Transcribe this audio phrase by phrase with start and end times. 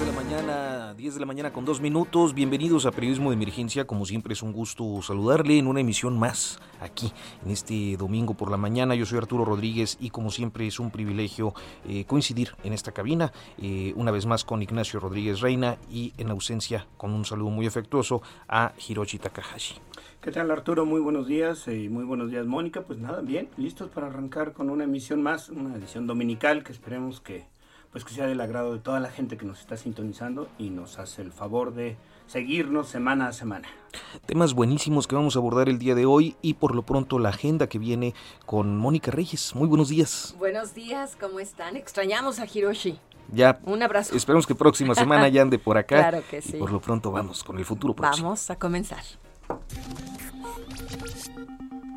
[0.00, 2.32] 10 de la mañana, 10 de la mañana con dos minutos.
[2.32, 3.86] Bienvenidos a Periodismo de Emergencia.
[3.86, 7.12] Como siempre es un gusto saludarle en una emisión más aquí
[7.44, 8.94] en este domingo por la mañana.
[8.94, 11.52] Yo soy Arturo Rodríguez y como siempre es un privilegio
[11.86, 16.30] eh, coincidir en esta cabina eh, una vez más con Ignacio Rodríguez Reina y en
[16.30, 19.74] ausencia con un saludo muy afectuoso a Hiroshi Takahashi.
[20.22, 20.86] ¿Qué tal Arturo?
[20.86, 22.84] Muy buenos días y muy buenos días Mónica.
[22.84, 27.20] Pues nada, bien, listos para arrancar con una emisión más, una edición dominical que esperemos
[27.20, 27.49] que
[27.92, 30.98] pues que sea del agrado de toda la gente que nos está sintonizando y nos
[30.98, 33.68] hace el favor de seguirnos semana a semana.
[34.26, 37.30] Temas buenísimos que vamos a abordar el día de hoy y por lo pronto la
[37.30, 38.14] agenda que viene
[38.46, 39.54] con Mónica Reyes.
[39.56, 40.36] Muy buenos días.
[40.38, 41.76] Buenos días, ¿cómo están?
[41.76, 42.98] Extrañamos a Hiroshi.
[43.32, 43.58] Ya.
[43.64, 44.16] Un abrazo.
[44.16, 45.96] Esperemos que próxima semana ya ande por acá.
[46.10, 46.56] Claro que sí.
[46.56, 48.28] Y por lo pronto vamos con el futuro próximo.
[48.28, 49.02] Vamos a comenzar.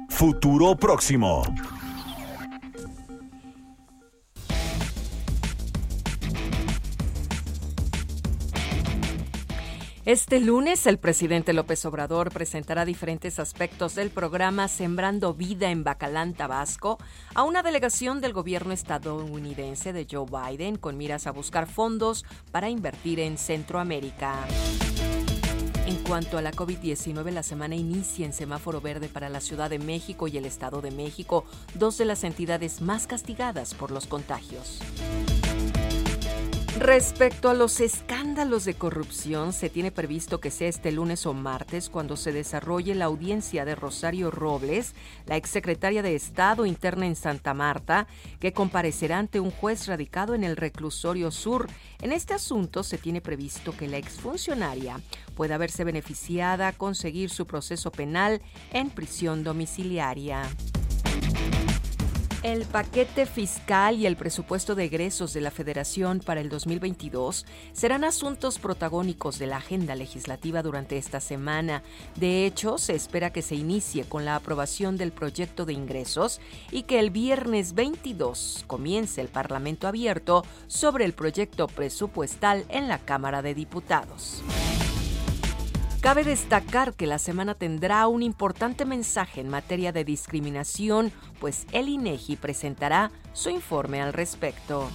[0.09, 1.43] Futuro próximo.
[10.05, 16.33] Este lunes el presidente López Obrador presentará diferentes aspectos del programa Sembrando Vida en Bacalán,
[16.33, 16.97] Tabasco,
[17.33, 22.69] a una delegación del gobierno estadounidense de Joe Biden con miras a buscar fondos para
[22.69, 24.35] invertir en Centroamérica.
[25.87, 29.79] En cuanto a la COVID-19, la semana inicia en semáforo verde para la Ciudad de
[29.79, 31.45] México y el Estado de México,
[31.75, 34.81] dos de las entidades más castigadas por los contagios.
[36.79, 41.87] Respecto a los escándalos de corrupción, se tiene previsto que sea este lunes o martes
[41.87, 44.95] cuando se desarrolle la audiencia de Rosario Robles,
[45.27, 48.07] la exsecretaria de Estado interna en Santa Marta,
[48.39, 51.67] que comparecerá ante un juez radicado en el reclusorio sur.
[52.01, 54.99] En este asunto se tiene previsto que la exfuncionaria
[55.35, 58.41] pueda verse beneficiada a conseguir su proceso penal
[58.71, 60.49] en prisión domiciliaria.
[62.43, 68.03] El paquete fiscal y el presupuesto de egresos de la Federación para el 2022 serán
[68.03, 71.83] asuntos protagónicos de la agenda legislativa durante esta semana.
[72.17, 76.83] De hecho, se espera que se inicie con la aprobación del proyecto de ingresos y
[76.83, 83.41] que el viernes 22 comience el Parlamento abierto sobre el proyecto presupuestal en la Cámara
[83.41, 84.43] de Diputados.
[86.03, 91.87] Cabe destacar que la semana tendrá un importante mensaje en materia de discriminación, pues el
[91.87, 94.89] INEGI presentará su informe al respecto.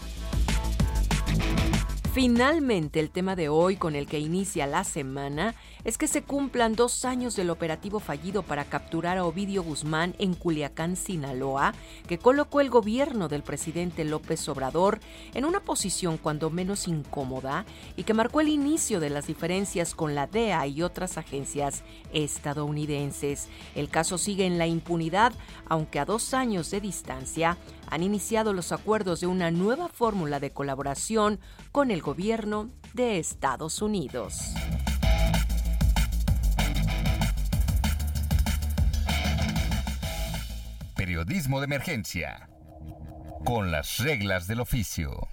[2.20, 6.74] Finalmente, el tema de hoy con el que inicia la semana es que se cumplan
[6.74, 11.74] dos años del operativo fallido para capturar a Ovidio Guzmán en Culiacán, Sinaloa,
[12.08, 14.98] que colocó el gobierno del presidente López Obrador
[15.32, 17.64] en una posición cuando menos incómoda
[17.94, 23.46] y que marcó el inicio de las diferencias con la DEA y otras agencias estadounidenses.
[23.76, 25.32] El caso sigue en la impunidad,
[25.68, 27.56] aunque a dos años de distancia
[27.90, 31.40] han iniciado los acuerdos de una nueva fórmula de colaboración
[31.72, 34.54] con el gobierno de Estados Unidos.
[40.96, 42.48] Periodismo de Emergencia.
[43.44, 45.28] Con las reglas del oficio.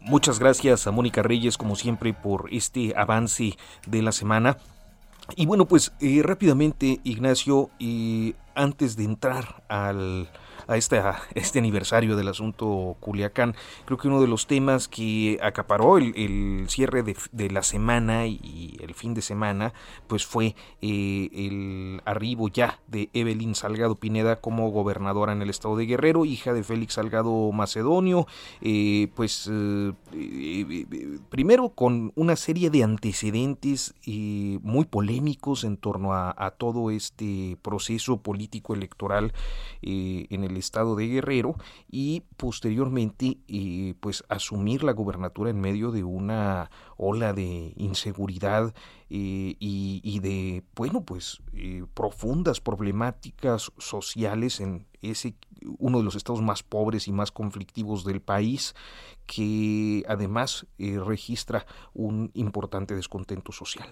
[0.00, 3.56] Muchas gracias a Mónica Reyes, como siempre, por este avance
[3.86, 4.58] de la semana.
[5.36, 10.28] Y bueno, pues eh, rápidamente, Ignacio, y antes de entrar al,
[10.66, 11.00] a este,
[11.34, 16.68] este aniversario del asunto Culiacán, creo que uno de los temas que acaparó el, el
[16.68, 19.72] cierre de, de, la semana y el fin de semana,
[20.06, 25.76] pues fue eh, el arribo ya de Evelyn Salgado Pineda como gobernadora en el estado
[25.76, 28.26] de Guerrero, hija de Félix Salgado Macedonio,
[28.60, 29.92] eh, pues eh,
[31.30, 38.74] primero con una serie de antecedentes muy polémicos en torno a, todo este proceso político
[38.74, 39.32] electoral
[39.80, 41.56] en el estado de Guerrero
[41.90, 48.74] y posteriormente eh, pues asumir la gubernatura en medio de una ola de inseguridad
[49.10, 55.34] eh, y, y, de bueno pues eh, profundas problemáticas sociales en ese
[55.78, 58.74] uno de los estados más pobres y más conflictivos del país,
[59.26, 63.88] que además eh, registra un importante descontento social.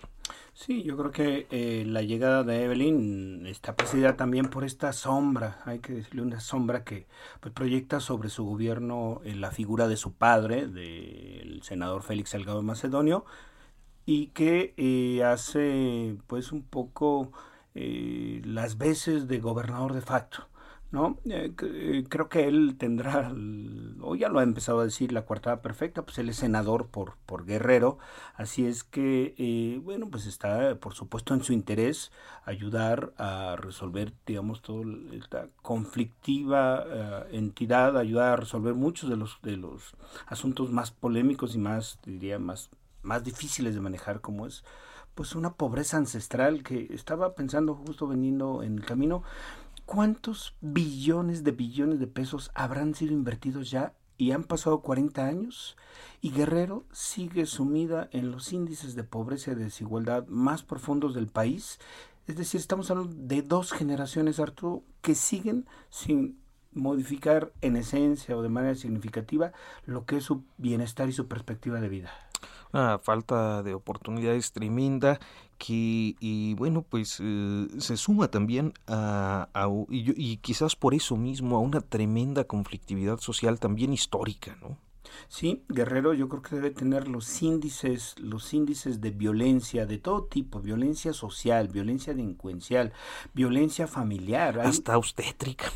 [0.52, 5.61] Sí, yo creo que eh, la llegada de Evelyn está presidida también por esta sombra,
[5.64, 7.06] hay que decirle una sombra que
[7.40, 13.25] pues, proyecta sobre su gobierno la figura de su padre, del senador Félix Salgado Macedonio,
[14.05, 17.32] y que hace pues un poco
[17.75, 20.50] las veces de gobernador de facto.
[20.90, 21.19] ¿No?
[21.25, 23.32] Eh, eh, creo que él tendrá,
[24.00, 27.16] o ya lo ha empezado a decir, la coartada perfecta, pues él es senador por,
[27.26, 27.98] por Guerrero,
[28.34, 32.10] así es que, eh, bueno, pues está, por supuesto, en su interés
[32.44, 36.84] ayudar a resolver, digamos, toda esta conflictiva
[37.31, 39.94] entidad, ayudar a resolver muchos de los, de los
[40.26, 42.70] asuntos más polémicos y más, diría, más,
[43.02, 44.64] más difíciles de manejar, como es
[45.14, 49.22] pues una pobreza ancestral que estaba pensando justo veniendo en el camino
[49.92, 55.76] ¿Cuántos billones de billones de pesos habrán sido invertidos ya y han pasado 40 años?
[56.20, 61.81] Y Guerrero sigue sumida en los índices de pobreza y desigualdad más profundos del país.
[62.28, 66.38] Es decir, estamos hablando de dos generaciones, Arturo, que siguen sin
[66.72, 69.50] modificar en esencia o de manera significativa
[69.86, 72.30] lo que es su bienestar y su perspectiva de vida
[72.72, 75.19] una falta de oportunidades tremenda
[75.58, 79.48] que y bueno pues eh, se suma también a,
[79.90, 84.78] y, y, quizás por eso mismo a una tremenda conflictividad social también histórica no
[85.28, 90.25] Sí, Guerrero yo creo que debe tener los índices, los índices de violencia de todo
[90.25, 92.93] tipo, violencia social, violencia delincuencial,
[93.34, 94.60] violencia familiar.
[94.60, 95.66] Hasta obstétrica.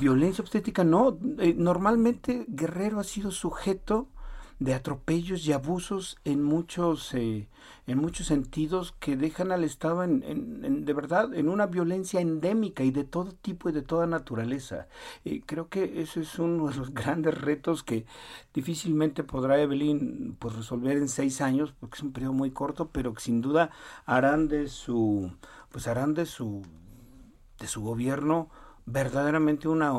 [0.00, 1.18] Violencia obstétrica, no.
[1.38, 4.08] Eh, normalmente Guerrero ha sido sujeto
[4.58, 7.48] de atropellos y abusos en muchos eh,
[7.86, 12.82] en muchos sentidos que dejan al Estado en, en, de verdad en una violencia endémica
[12.82, 14.88] y de todo tipo y de toda naturaleza.
[15.24, 18.04] Eh, creo que eso es uno de los grandes retos que
[18.52, 23.14] difícilmente podrá Evelyn pues resolver en seis años porque es un periodo muy corto, pero
[23.14, 23.70] que sin duda
[24.06, 25.32] harán de su
[25.70, 26.62] pues harán de su
[27.58, 28.50] de su gobierno
[28.86, 29.92] verdaderamente una,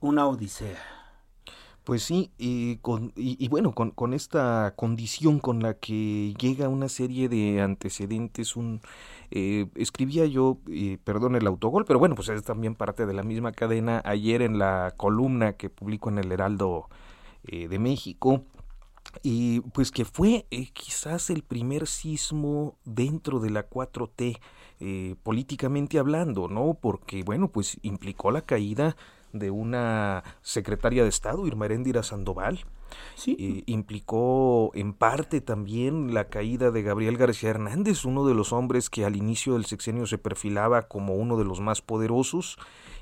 [0.00, 1.05] una odisea.
[1.86, 6.88] Pues sí, y, con, y, bueno, con, con, esta condición con la que llega una
[6.88, 8.80] serie de antecedentes, un
[9.30, 13.22] eh, escribía yo, eh, perdón el autogol, pero bueno, pues es también parte de la
[13.22, 16.88] misma cadena, ayer en la columna que publico en el Heraldo
[17.44, 18.42] eh, de México,
[19.22, 24.40] y pues que fue eh, quizás el primer sismo dentro de la 4T,
[25.22, 26.74] políticamente hablando, ¿no?
[26.74, 28.96] Porque, bueno, pues implicó la caída
[29.32, 32.64] de una secretaria de Estado, Irma Eréndira Sandoval.
[33.14, 33.36] Sí.
[33.38, 38.90] Eh, implicó en parte también la caída de Gabriel García Hernández, uno de los hombres
[38.90, 42.58] que al inicio del sexenio se perfilaba como uno de los más poderosos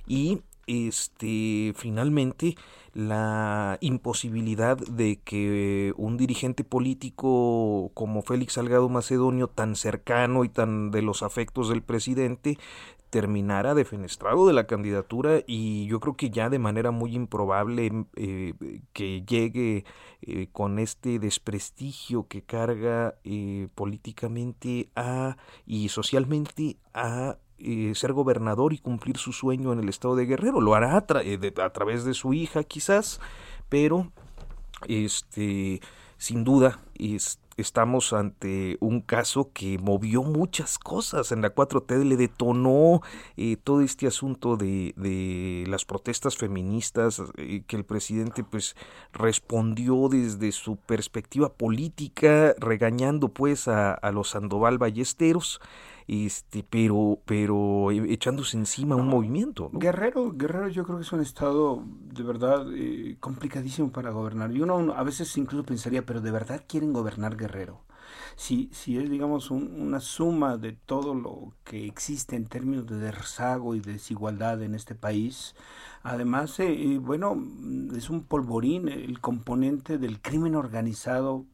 [0.07, 2.57] y este finalmente
[2.95, 10.91] la imposibilidad de que un dirigente político como Félix Salgado Macedonio tan cercano y tan
[10.93, 12.57] de los afectos del presidente
[13.15, 18.55] terminara defenestrado de la candidatura y yo creo que ya de manera muy improbable eh,
[18.93, 19.85] que llegue
[20.23, 27.39] eh, con este desprestigio que carga eh, políticamente a y socialmente a
[27.95, 30.61] ser gobernador y cumplir su sueño en el estado de Guerrero.
[30.61, 33.21] Lo hará a, a través de su hija quizás,
[33.69, 34.11] pero
[34.89, 35.81] este
[36.17, 42.17] sin duda este estamos ante un caso que movió muchas cosas en la 4T, le
[42.17, 43.01] detonó
[43.37, 48.77] eh, todo este asunto de, de las protestas feministas, eh, que el presidente pues
[49.13, 55.61] respondió desde su perspectiva política, regañando pues a, a los Sandoval Ballesteros
[56.07, 59.71] este, pero, pero e, echándose encima un movimiento.
[59.73, 64.53] Guerrero, Guerrero yo creo que es un estado de verdad eh, complicadísimo para gobernar.
[64.53, 67.83] Y uno, a veces incluso pensaría, pero ¿de verdad quieren gobernar Guerrero?
[68.37, 73.75] Si, si es, digamos, una suma de todo lo que existe en términos de rezago
[73.75, 75.55] y desigualdad en este país,
[76.03, 77.37] además, eh, bueno,
[77.97, 81.47] es un polvorín el componente del crimen organizado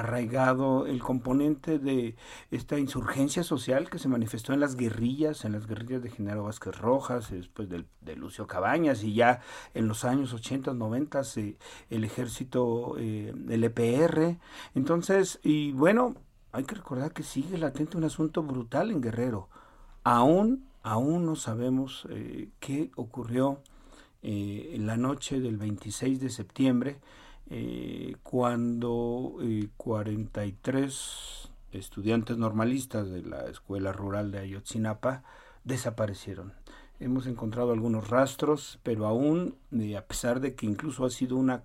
[0.00, 2.16] arraigado el componente de
[2.50, 6.76] esta insurgencia social que se manifestó en las guerrillas, en las guerrillas de Genaro Vázquez
[6.78, 9.40] Rojas, después de, de Lucio Cabañas, y ya
[9.74, 11.22] en los años 80, 90
[11.90, 14.38] el ejército, eh, el EPR.
[14.74, 16.14] Entonces, y bueno,
[16.52, 19.48] hay que recordar que sigue latente un asunto brutal en Guerrero.
[20.04, 23.60] Aún, aún no sabemos eh, qué ocurrió
[24.22, 27.00] eh, en la noche del 26 de septiembre
[27.50, 35.22] eh, cuando eh, 43 estudiantes normalistas de la escuela rural de Ayotzinapa
[35.64, 36.54] desaparecieron.
[37.00, 39.56] hemos encontrado algunos rastros, pero aún,
[39.96, 41.62] a pesar de que incluso ha sido una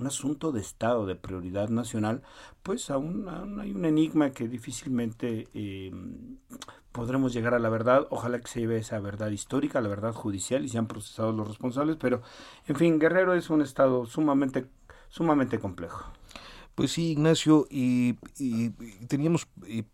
[0.00, 2.22] un asunto de Estado, de prioridad nacional,
[2.62, 3.28] pues aún,
[3.60, 5.92] hay un enigma que difícilmente eh,
[6.90, 8.06] podremos llegar a la verdad.
[8.10, 11.96] Ojalá que se lleve esa verdad histórica, la verdad judicial y sean procesados los responsables,
[11.96, 12.22] pero
[12.66, 14.66] en fin, Guerrero es un Estado sumamente,
[15.10, 16.10] sumamente complejo.
[16.74, 18.14] Pues sí, Ignacio, y,
[19.08, 19.84] teníamos eh,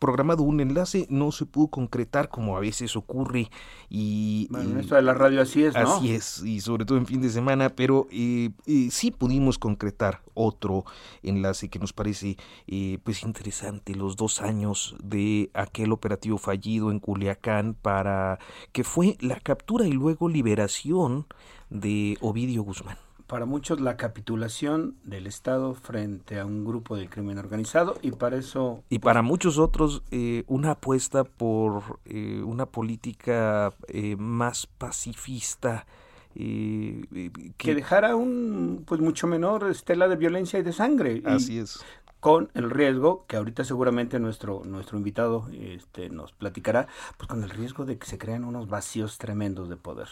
[0.00, 3.50] programado un enlace, no se pudo concretar como a veces ocurre.
[3.88, 5.96] Y, bueno, esto de la radio así es, ¿no?
[5.96, 10.22] Así es, y sobre todo en fin de semana, pero eh, eh, sí pudimos concretar
[10.34, 10.84] otro
[11.22, 16.98] enlace que nos parece eh, pues interesante, los dos años de aquel operativo fallido en
[16.98, 18.38] Culiacán para
[18.72, 21.26] que fue la captura y luego liberación
[21.68, 22.96] de Ovidio Guzmán
[23.30, 28.36] para muchos la capitulación del Estado frente a un grupo de crimen organizado y para
[28.36, 28.82] eso...
[28.88, 35.86] Y para muchos otros eh, una apuesta por eh, una política eh, más pacifista.
[36.34, 37.30] Que...
[37.56, 37.74] que...
[37.76, 41.22] dejara un pues mucho menor estela de violencia y de sangre.
[41.24, 41.84] Así es
[42.18, 47.48] con el riesgo que ahorita seguramente nuestro nuestro invitado este, nos platicará, pues con el
[47.48, 50.08] riesgo de que se crean unos vacíos tremendos de poder.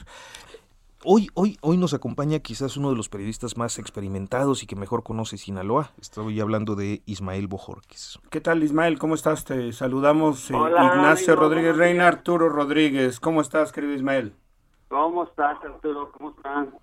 [1.04, 5.04] Hoy, hoy, hoy nos acompaña quizás uno de los periodistas más experimentados y que mejor
[5.04, 5.92] conoce Sinaloa.
[6.00, 8.18] Estoy hablando de Ismael Bojorquez.
[8.30, 8.98] ¿Qué tal, Ismael?
[8.98, 9.44] ¿Cómo estás?
[9.44, 10.50] Te saludamos.
[10.50, 13.20] Eh, Ignacio Rodríguez Reina, Arturo Rodríguez.
[13.20, 14.34] ¿Cómo estás, querido Ismael?
[14.88, 16.10] ¿Cómo estás, Arturo?
[16.10, 16.74] ¿Cómo están?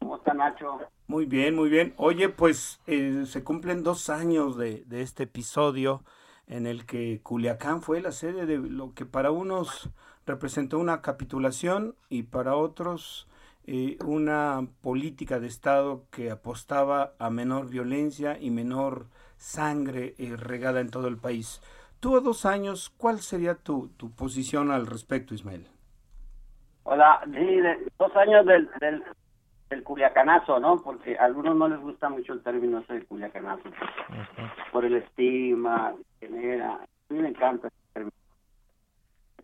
[0.00, 0.78] ¿Cómo está Nacho?
[1.06, 1.94] Muy bien, muy bien.
[1.96, 6.04] Oye, pues eh, se cumplen dos años de, de este episodio
[6.46, 9.88] en el que Culiacán fue la sede de lo que para unos
[10.26, 13.26] representó una capitulación y para otros
[13.66, 19.06] eh, una política de Estado que apostaba a menor violencia y menor
[19.36, 21.60] sangre eh, regada en todo el país.
[21.98, 25.66] Tú a dos años, ¿cuál sería tu, tu posición al respecto, Ismael?
[26.84, 27.60] Hola, sí,
[27.98, 29.02] dos años del, del,
[29.70, 30.80] del, culiacanazo, ¿no?
[30.80, 33.68] Porque a algunos no les gusta mucho el término ese del culiacanazo,
[34.70, 36.74] por el estigma, genera.
[36.74, 38.16] A mí me encanta ese término.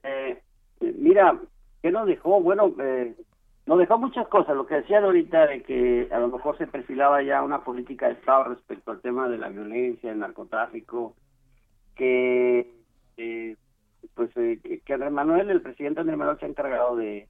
[0.05, 0.43] Eh,
[0.81, 1.37] mira,
[1.83, 2.41] ¿qué nos dejó?
[2.41, 3.17] Bueno, eh,
[3.67, 4.57] nos dejó muchas cosas.
[4.57, 8.15] Lo que decían ahorita de que a lo mejor se perfilaba ya una política de
[8.15, 11.15] Estado respecto al tema de la violencia, el narcotráfico,
[11.95, 12.71] que
[13.17, 13.57] eh,
[14.15, 17.29] pues eh, que Andrés Manuel, el presidente Andrés Manuel se ha encargado de,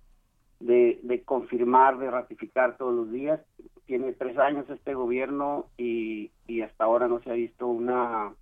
[0.61, 3.41] de, confirmar, de ratificar todos los días.
[3.87, 8.33] Tiene tres años este gobierno y, y hasta ahora no se ha visto una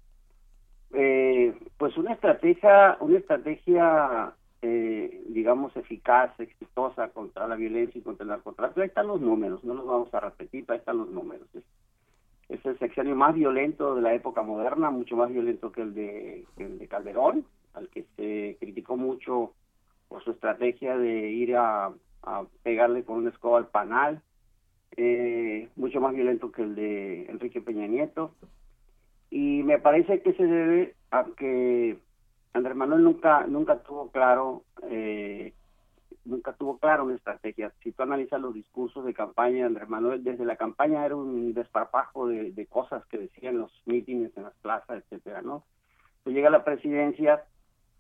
[0.93, 8.25] eh, pues una estrategia, una estrategia eh, digamos, eficaz, exitosa contra la violencia y contra
[8.25, 8.81] el narcotráfico.
[8.81, 11.49] Ahí están los números, no los vamos a repetir, ahí están los números.
[12.49, 16.45] Es, el sexenio más violento de la época moderna, mucho más violento que el de,
[16.59, 19.55] el de Calderón, al que se criticó mucho
[20.09, 21.93] por su estrategia de ir a,
[22.63, 24.21] pegarle con una escoba al panal,
[24.97, 28.35] eh, mucho más violento que el de Enrique Peña Nieto.
[29.31, 31.97] Y me parece que se debe a que
[32.53, 35.53] Andrés Manuel nunca nunca tuvo claro eh,
[36.25, 37.73] nunca tuvo claro una estrategia.
[37.83, 41.55] Si tú analizas los discursos de campaña de Andrés Manuel, desde la campaña era un
[41.55, 45.65] desparpajo de, cosas que decían los mítines en las plazas, etcétera, ¿no?
[46.27, 47.45] Llega la presidencia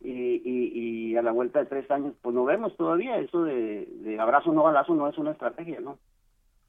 [0.00, 4.20] y, y, a la vuelta de tres años, pues no vemos todavía eso de, de
[4.20, 5.98] abrazo no balazo no es una estrategia, ¿no?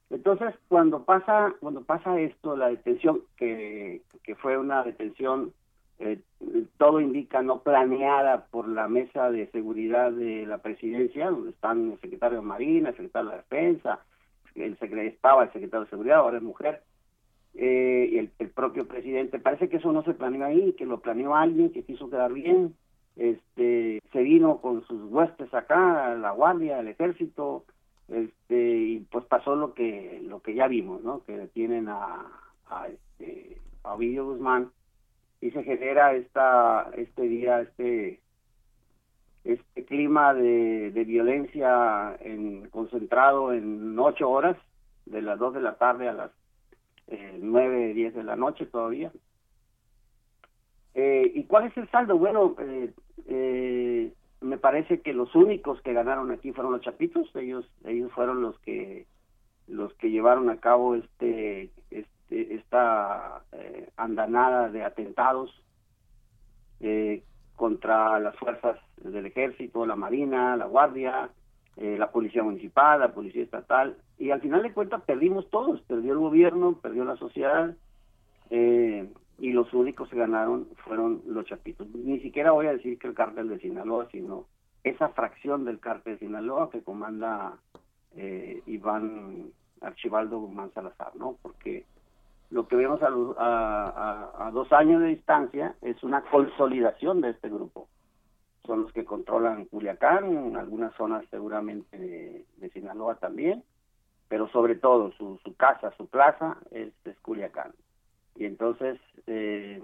[0.10, 5.54] Entonces, cuando pasa cuando pasa esto, la detención que, que fue una detención
[6.02, 6.20] eh,
[6.78, 12.00] todo indica no planeada por la mesa de seguridad de la presidencia, donde están el
[12.00, 14.00] secretario de Marina, el secretario de Defensa,
[14.56, 16.82] el secretario, estaba el secretario de Seguridad, ahora es mujer,
[17.54, 19.40] eh, y el, propio presidente.
[19.40, 22.76] Parece que eso no se planeó ahí, que lo planeó alguien que quiso quedar bien.
[23.16, 27.66] Este, se vino con sus huestes acá, la guardia, el ejército,
[28.08, 31.24] este, y pues pasó lo que lo que ya vimos, ¿no?
[31.26, 32.26] Que detienen a,
[32.70, 34.72] a, este, a Ovidio Guzmán
[35.42, 38.22] y se genera esta este día este
[39.44, 44.56] este clima de, de violencia en, concentrado en ocho horas
[45.08, 46.32] de las dos de la tarde a las
[47.08, 49.12] eh, nueve diez de la noche todavía.
[50.94, 52.92] Eh, y cuál es el saldo bueno eh,
[53.28, 58.42] eh, me parece que los únicos que ganaron aquí fueron los chapitos ellos ellos fueron
[58.42, 59.08] los que
[59.68, 65.52] los que llevaron a cabo este, este este, esta eh, andanada de atentados
[66.80, 67.24] eh,
[67.56, 71.30] contra las fuerzas del ejército, la marina, la guardia,
[71.78, 76.14] eh, la policía municipal, la policía estatal, y al final de cuentas perdimos todos, perdió
[76.14, 77.76] el gobierno, perdió la sociedad,
[78.50, 81.88] y los únicos que ganaron fueron los chapitos.
[81.96, 84.46] Ni siquiera voy a decir que el cártel de Sinaloa, sino
[84.84, 87.58] esa fracción del cártel de Sinaloa que comanda
[88.18, 91.38] eh, Iván Archibaldo Guzmán Salazar, ¿no?
[91.42, 91.86] Porque
[92.52, 97.88] lo que vemos a, a, dos años de distancia es una consolidación de este grupo.
[98.66, 103.64] Son los que controlan Culiacán, algunas zonas seguramente de, Sinaloa también,
[104.28, 107.72] pero sobre todo su, casa, su plaza es, es Culiacán.
[108.36, 109.82] Y entonces, eh,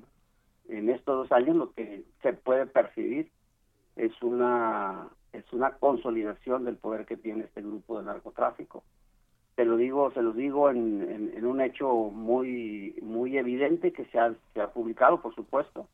[0.68, 3.32] en estos dos años lo que se puede percibir
[3.96, 8.84] es una es una consolidación del poder que tiene este grupo de narcotráfico.
[9.58, 14.34] Se lo digo, se los digo en, un hecho muy muy evidente que se ha,
[14.54, 15.88] se ha publicado, por supuesto.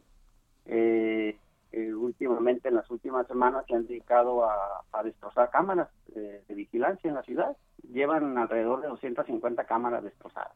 [0.67, 1.35] Eh,
[1.71, 7.15] eh, últimamente, en las últimas semanas, se han dedicado a, destrozar cámaras de vigilancia en
[7.15, 7.57] la ciudad.
[7.91, 10.55] Llevan alrededor de 250 cámaras destrozadas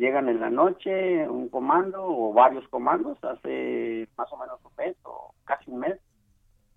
[0.00, 4.96] llegan en la noche un comando o varios comandos, hace más o menos un mes
[5.04, 6.00] o casi un mes,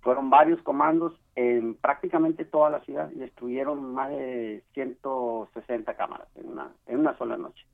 [0.01, 6.49] fueron varios comandos en prácticamente toda la ciudad y destruyeron más de 160 cámaras en
[6.49, 7.65] una, en una sola noche.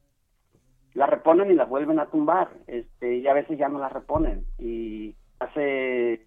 [0.94, 4.46] Las reponen y las vuelven a tumbar, este, y a veces ya no las reponen.
[4.58, 6.26] Y hace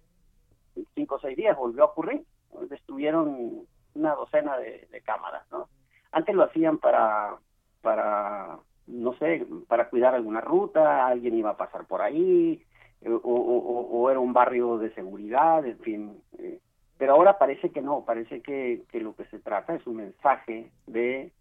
[0.95, 2.23] cinco o seis días volvió a ocurrir,
[2.69, 5.67] destruyeron una docena de, cámaras, ¿no?
[6.11, 7.35] Antes lo hacían para,
[7.81, 12.63] para no sé, para cuidar alguna ruta, alguien iba a pasar por ahí,
[13.01, 16.21] eh, o, era un barrio de seguridad, en fin.
[16.37, 16.59] Eh,
[16.97, 21.31] pero ahora parece que no, parece que, lo que se trata es un mensaje de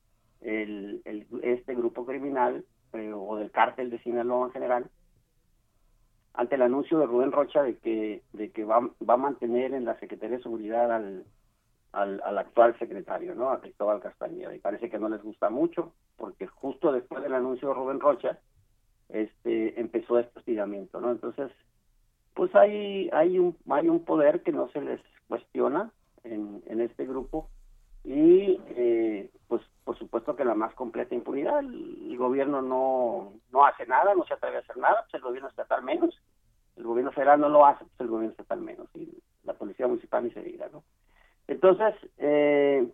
[0.40, 1.02] el,
[1.42, 4.90] este grupo criminal eh, o del cártel de Sinaloa en general,
[6.34, 9.84] ante el anuncio de Rubén Rocha de que, de que va, va a mantener en
[9.84, 11.24] la Secretaría de Seguridad al,
[11.92, 13.50] al, al actual secretario, ¿no?
[13.50, 14.54] A Cristóbal Castañeda.
[14.54, 18.38] Y parece que no les gusta mucho, porque justo después del anuncio de Rubén Rocha,
[19.10, 21.10] este, empezó este hostigamiento, ¿no?
[21.10, 21.52] Entonces,
[22.34, 25.00] pues hay, hay un, hay un poder que no se les
[25.32, 25.90] cuestiona
[26.24, 27.48] en, este grupo
[28.04, 33.86] y eh, pues por supuesto que la más completa impunidad el, gobierno no no hace
[33.86, 36.20] nada no se atreve a hacer nada pues el gobierno estatal menos
[36.76, 39.08] el gobierno federal no lo hace pues el gobierno estatal menos y
[39.44, 40.82] la policía municipal ni se diga no
[41.48, 42.86] entonces, eh,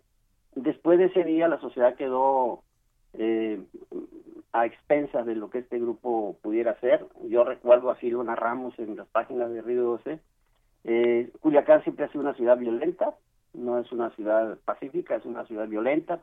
[0.55, 2.63] después de ese día la sociedad quedó
[3.13, 3.61] eh,
[4.51, 7.05] a expensas de lo que este grupo pudiera hacer.
[7.27, 10.19] Yo recuerdo así lo narramos en las páginas de Río 12.
[10.83, 13.15] Eh, Culiacán siempre ha sido una ciudad violenta,
[13.53, 16.21] no es una ciudad pacífica, es una ciudad violenta,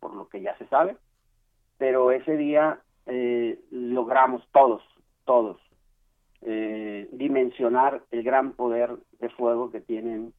[0.00, 0.96] por lo que ya se sabe.
[1.78, 4.82] Pero ese día eh, logramos todos,
[5.24, 5.60] todos,
[6.42, 10.32] eh, dimensionar el gran poder de fuego que tienen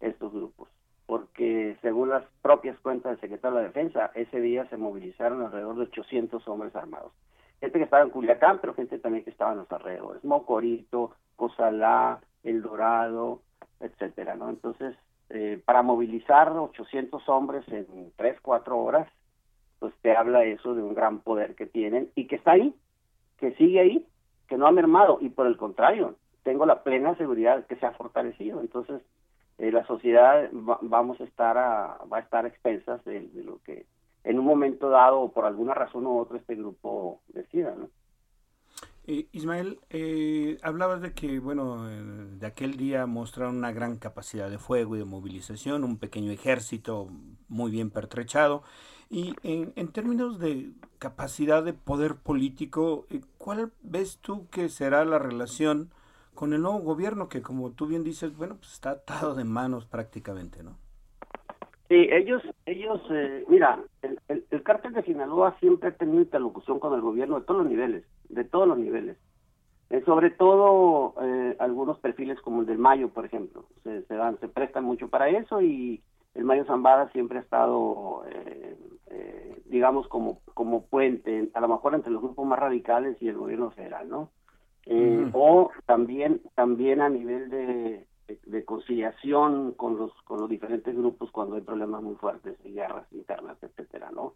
[0.00, 0.68] estos grupos
[1.06, 5.76] porque según las propias cuentas del secretario de la Defensa, ese día se movilizaron alrededor
[5.76, 7.12] de 800 hombres armados.
[7.60, 12.20] Gente que estaba en Culiacán, pero gente también que estaba en los alrededores, Mocorito, Cozalá,
[12.44, 13.42] El Dorado,
[13.80, 14.50] etcétera, ¿no?
[14.50, 14.96] Entonces,
[15.30, 19.08] eh, para movilizar 800 hombres en 3, 4 horas,
[19.78, 22.74] pues te habla eso de un gran poder que tienen y que está ahí,
[23.38, 24.06] que sigue ahí,
[24.48, 27.92] que no ha mermado y por el contrario, tengo la plena seguridad que se ha
[27.92, 28.60] fortalecido.
[28.60, 29.02] Entonces,
[29.58, 33.86] eh, la sociedad vamos a estar a, va a estar expensas de, lo que
[34.24, 37.88] en un momento dado o por alguna razón u otra este grupo decida, ¿no?
[39.06, 44.58] Eh, Ismael, eh, hablabas de que, bueno, de aquel día mostraron una gran capacidad de
[44.58, 47.10] fuego y de movilización, un pequeño ejército
[47.48, 48.62] muy bien pertrechado.
[49.10, 55.18] Y en, en términos de capacidad de poder político, ¿cuál ves tú que será la
[55.18, 55.90] relación
[56.34, 59.84] con el nuevo gobierno que, como tú bien dices, bueno, pues está atado de manos
[59.84, 60.78] prácticamente, ¿no?
[61.88, 64.18] Sí, ellos, ellos, eh, mira, el,
[64.50, 68.04] el, cártel de Sinaloa siempre ha tenido interlocución con el gobierno de todos los niveles,
[68.28, 69.18] de todos los niveles.
[69.90, 74.40] Eh, sobre todo eh, algunos perfiles como el del Mayo, por ejemplo, se, se, dan,
[74.40, 76.02] se prestan mucho para eso y
[76.34, 78.24] el Mayo Zambada siempre ha estado,
[79.66, 83.70] digamos, como, como puente, a lo mejor entre los grupos más radicales y el gobierno
[83.70, 84.30] federal, ¿no?
[84.86, 91.30] eh, o también también a nivel de, de, conciliación con los con los diferentes grupos
[91.30, 94.34] cuando hay problemas muy fuertes y guerras internas etcétera no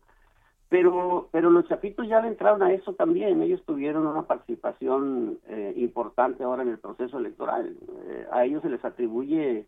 [0.68, 3.42] pero pero los chapitos ya le entraron a eso también.
[3.42, 7.74] Ellos tuvieron una participación eh, importante ahora en el proceso electoral.
[8.06, 9.66] Eh, a ellos se les atribuye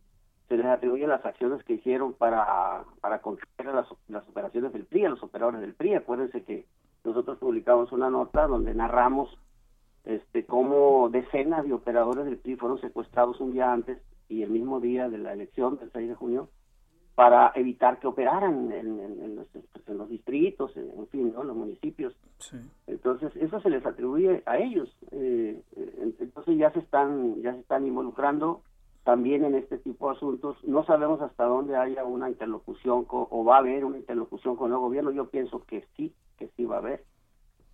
[0.49, 5.07] se les atribuye las acciones que hicieron para para controlar las, las operaciones del PRI
[5.07, 6.67] a los operadores del PRI acuérdense que
[7.05, 9.39] nosotros publicamos una nota donde narramos
[10.05, 13.99] este, cómo decenas de operadores del PRI fueron secuestrados un día antes
[14.31, 16.49] y el mismo día de la elección del 6 de junio
[17.15, 19.47] para evitar que operaran en, los,
[19.87, 21.45] en los, distritos, en fin, ¿no?
[21.45, 22.17] los municipios.
[22.87, 24.89] Entonces, eso se les atribuye a ellos.
[25.11, 25.61] Eh,
[26.19, 28.63] entonces ya se están ya se están involucrando
[29.05, 30.57] también en este tipo de asuntos.
[30.65, 34.79] No sabemos hasta dónde haya una interlocución o va a haber una interlocución con el
[34.79, 35.11] gobierno.
[35.11, 37.05] Yo pienso que sí, que sí va a haber.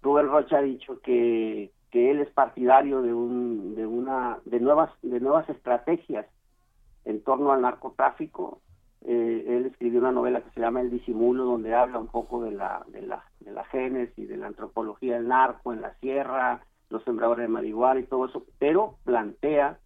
[0.02, 4.90] Rubén Rocha ha dicho que, que él es partidario de un de una de nuevas
[5.02, 6.26] de nuevas estrategias
[7.06, 8.60] en torno al narcotráfico.
[9.02, 12.50] Eh, él escribió una novela que se llama El disimulo, donde habla un poco de
[12.50, 17.46] la de la de la de la antropología del narco en la sierra, los sembradores
[17.46, 19.78] de marihuana y todo eso, pero plantea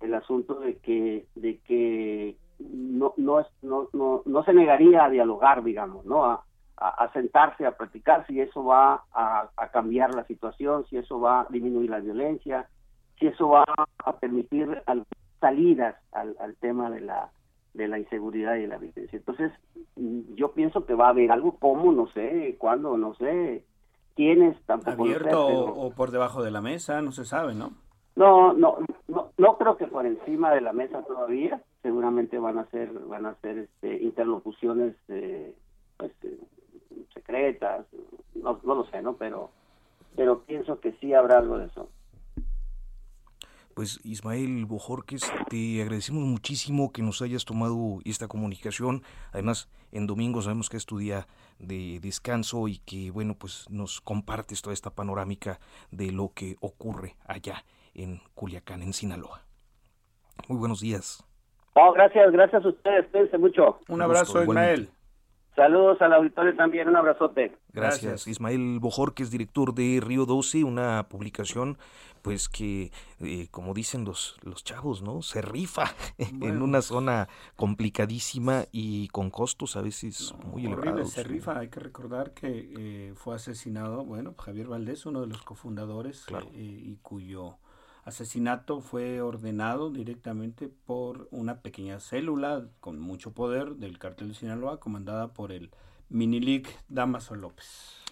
[0.00, 5.62] el asunto de que de que no no no, no, no se negaría a dialogar
[5.62, 6.44] digamos no a,
[7.12, 11.46] sentarse a practicar si eso va a, a, cambiar la situación si eso va a
[11.48, 12.68] disminuir la violencia
[13.18, 13.64] si eso va
[14.04, 14.82] a permitir
[15.42, 17.30] salidas al, al tema de la
[17.74, 19.52] de la inseguridad y de la violencia entonces
[20.34, 23.64] yo pienso que va a haber algo como no sé cuándo no sé
[24.16, 27.72] quiénes tampoco abierto o por debajo de la mesa no se sabe no
[28.14, 28.78] no, no,
[29.08, 31.62] no, no creo que por encima de la mesa todavía.
[31.82, 35.54] Seguramente van a ser, van a ser este, interlocuciones eh,
[35.96, 36.38] pues, eh,
[37.14, 37.86] secretas.
[38.34, 39.14] No, no lo sé, ¿no?
[39.14, 39.50] Pero,
[40.14, 41.88] pero pienso que sí habrá algo de eso.
[43.74, 49.02] Pues Ismael Bojorques, te agradecemos muchísimo que nos hayas tomado esta comunicación.
[49.32, 51.26] Además, en domingo sabemos que es tu día
[51.58, 55.58] de descanso y que, bueno, pues nos compartes toda esta panorámica
[55.90, 59.42] de lo que ocurre allá en Culiacán, en Sinaloa.
[60.48, 61.24] Muy buenos días.
[61.74, 63.78] Oh, gracias, gracias a ustedes, cuídense mucho.
[63.88, 64.90] Un abrazo, Ismael.
[65.54, 67.54] Saludos al auditorio también, un abrazote.
[67.72, 68.26] Gracias.
[68.26, 71.76] Ismael Ismael que es director de Río 12, una publicación
[72.22, 75.22] pues que, eh, como dicen los, los chavos, ¿no?
[75.22, 81.10] Se rifa en una zona complicadísima y con costos a veces muy elevados.
[81.10, 85.42] Se rifa, hay que recordar que eh, fue asesinado, bueno, Javier Valdés, uno de los
[85.42, 87.58] cofundadores eh, y cuyo
[88.04, 94.80] asesinato fue ordenado directamente por una pequeña célula con mucho poder del cartel de Sinaloa,
[94.80, 95.70] comandada por el
[96.08, 98.02] Minilic Damaso López.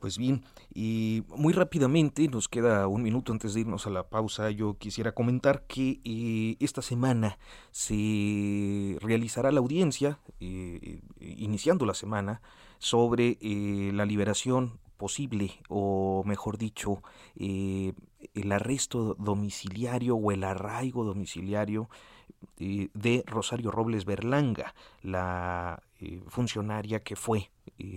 [0.00, 4.50] Pues bien, y muy rápidamente, nos queda un minuto antes de irnos a la pausa,
[4.50, 7.38] yo quisiera comentar que eh, esta semana
[7.70, 12.40] se realizará la audiencia, eh, iniciando la semana,
[12.78, 17.02] sobre eh, la liberación posible, o mejor dicho,
[17.36, 17.92] eh,
[18.34, 21.90] el arresto domiciliario o el arraigo domiciliario
[22.58, 27.50] eh, de Rosario Robles Berlanga, la eh, funcionaria que fue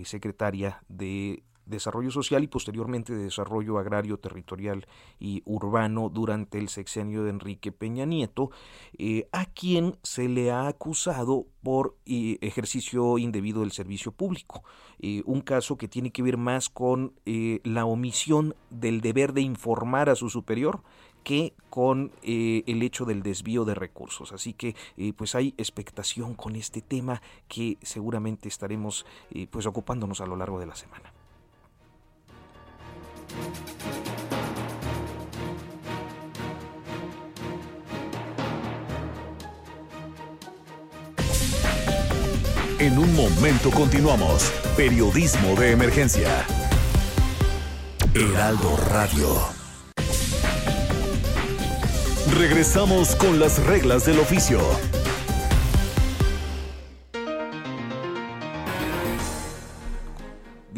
[0.04, 4.86] secretaria de Desarrollo Social y posteriormente de Desarrollo Agrario, Territorial
[5.18, 8.50] y Urbano durante el sexenio de Enrique Peña Nieto,
[8.98, 14.62] eh, a quien se le ha acusado por eh, ejercicio indebido del servicio público.
[14.98, 20.08] Eh, un caso que tiene que ver más con la omisión del deber de informar
[20.08, 20.82] a su superior
[21.22, 24.32] que con el hecho del desvío de recursos.
[24.32, 24.76] Así que
[25.16, 29.06] pues hay expectación con este tema que seguramente estaremos
[29.50, 31.13] pues ocupándonos a lo largo de la semana.
[42.84, 44.52] En un momento continuamos.
[44.76, 46.28] Periodismo de emergencia.
[48.14, 49.26] Heraldo Radio.
[52.38, 54.60] Regresamos con las reglas del oficio.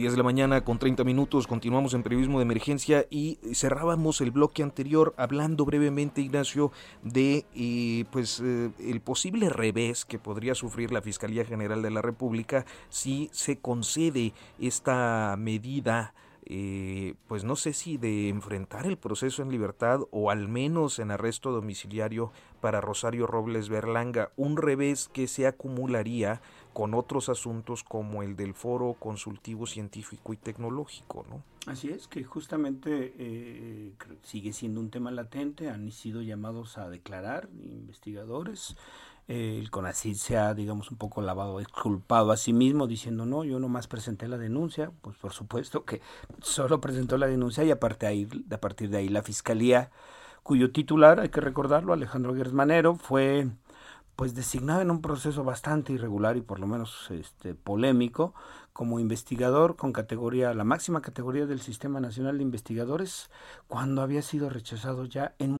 [0.06, 4.30] 10 de la mañana con 30 minutos, continuamos en periodismo de emergencia y cerrábamos el
[4.30, 6.70] bloque anterior hablando brevemente, Ignacio,
[7.02, 12.02] de eh, pues eh, el posible revés que podría sufrir la Fiscalía General de la
[12.02, 16.14] República si se concede esta medida
[16.48, 21.10] eh, pues no sé si de enfrentar el proceso en libertad o al menos en
[21.10, 26.40] arresto domiciliario para Rosario Robles Berlanga, un revés que se acumularía
[26.76, 31.42] con otros asuntos como el del foro consultivo científico y tecnológico, ¿no?
[31.72, 37.48] Así es, que justamente eh, sigue siendo un tema latente, han sido llamados a declarar
[37.64, 38.76] investigadores,
[39.26, 43.58] el CONACYT se ha, digamos, un poco lavado, exculpado a sí mismo, diciendo, no, yo
[43.58, 46.02] nomás presenté la denuncia, pues por supuesto que
[46.42, 49.90] solo presentó la denuncia y a partir de ahí, a partir de ahí la Fiscalía,
[50.42, 53.48] cuyo titular, hay que recordarlo, Alejandro Gersmanero, fue
[54.16, 58.34] pues designado en un proceso bastante irregular y por lo menos este polémico
[58.72, 63.30] como investigador con categoría la máxima categoría del Sistema Nacional de Investigadores
[63.68, 65.56] cuando había sido rechazado ya en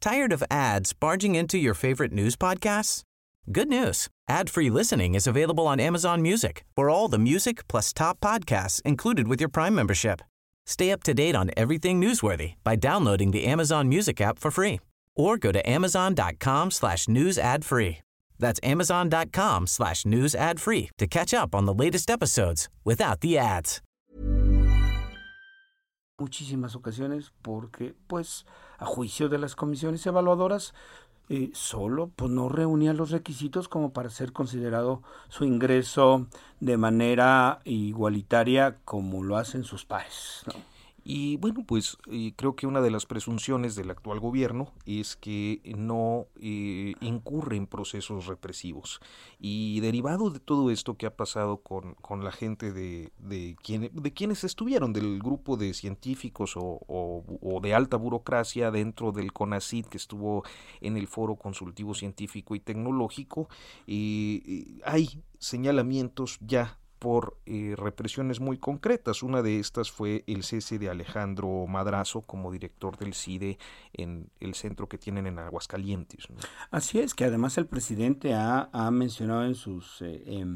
[0.00, 3.02] Tired of ads barging into your favorite news podcasts?
[3.50, 4.08] Good news.
[4.28, 6.64] Ad-free listening is available on Amazon Music.
[6.76, 10.20] For all the music plus top podcasts included with your Prime membership.
[10.64, 14.78] Stay up to date on everything newsworthy by downloading the Amazon Music app for free
[15.16, 17.98] or go to amazon.com slash news ad free.
[18.38, 23.38] That's amazon.com slash news ad free to catch up on the latest episodes without the
[23.38, 23.82] ads.
[26.18, 28.46] Muchísimas ocasiones porque, pues,
[28.78, 30.72] a juicio de las comisiones evaluadoras,
[31.28, 36.26] eh, solo pues, no reunía los requisitos como para ser considerado su ingreso
[36.60, 40.42] de manera igualitaria como lo hacen sus pares.
[40.46, 40.75] ¿no?
[41.08, 45.60] Y bueno, pues eh, creo que una de las presunciones del actual gobierno es que
[45.78, 48.98] no eh, incurre en procesos represivos.
[49.38, 53.56] Y derivado de todo esto que ha pasado con, con la gente de, de,
[53.92, 59.32] de quienes estuvieron, del grupo de científicos o, o, o, de alta burocracia dentro del
[59.32, 60.42] CONACID que estuvo
[60.80, 63.48] en el Foro Consultivo Científico y Tecnológico,
[63.86, 69.22] eh, hay señalamientos ya por eh, represiones muy concretas.
[69.22, 73.58] Una de estas fue el cese de Alejandro Madrazo como director del CIDE
[73.92, 76.28] en el centro que tienen en Aguascalientes.
[76.70, 80.46] Así es, que además el presidente ha, ha mencionado en sus eh, eh,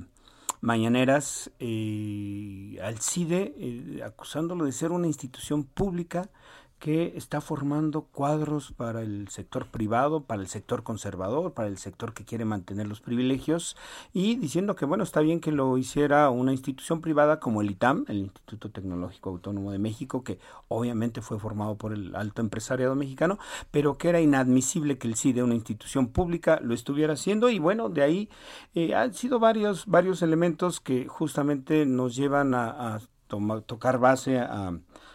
[0.60, 6.30] mañaneras eh, al CIDE acusándolo de ser una institución pública
[6.80, 12.14] que está formando cuadros para el sector privado, para el sector conservador, para el sector
[12.14, 13.76] que quiere mantener los privilegios
[14.14, 18.06] y diciendo que bueno, está bien que lo hiciera una institución privada como el ITAM,
[18.08, 20.38] el Instituto Tecnológico Autónomo de México, que
[20.68, 23.38] obviamente fue formado por el alto empresariado mexicano,
[23.70, 27.90] pero que era inadmisible que el CIDE, una institución pública, lo estuviera haciendo y bueno,
[27.90, 28.30] de ahí
[28.74, 34.38] eh, han sido varios, varios elementos que justamente nos llevan a, a toma, tocar base
[34.38, 34.72] a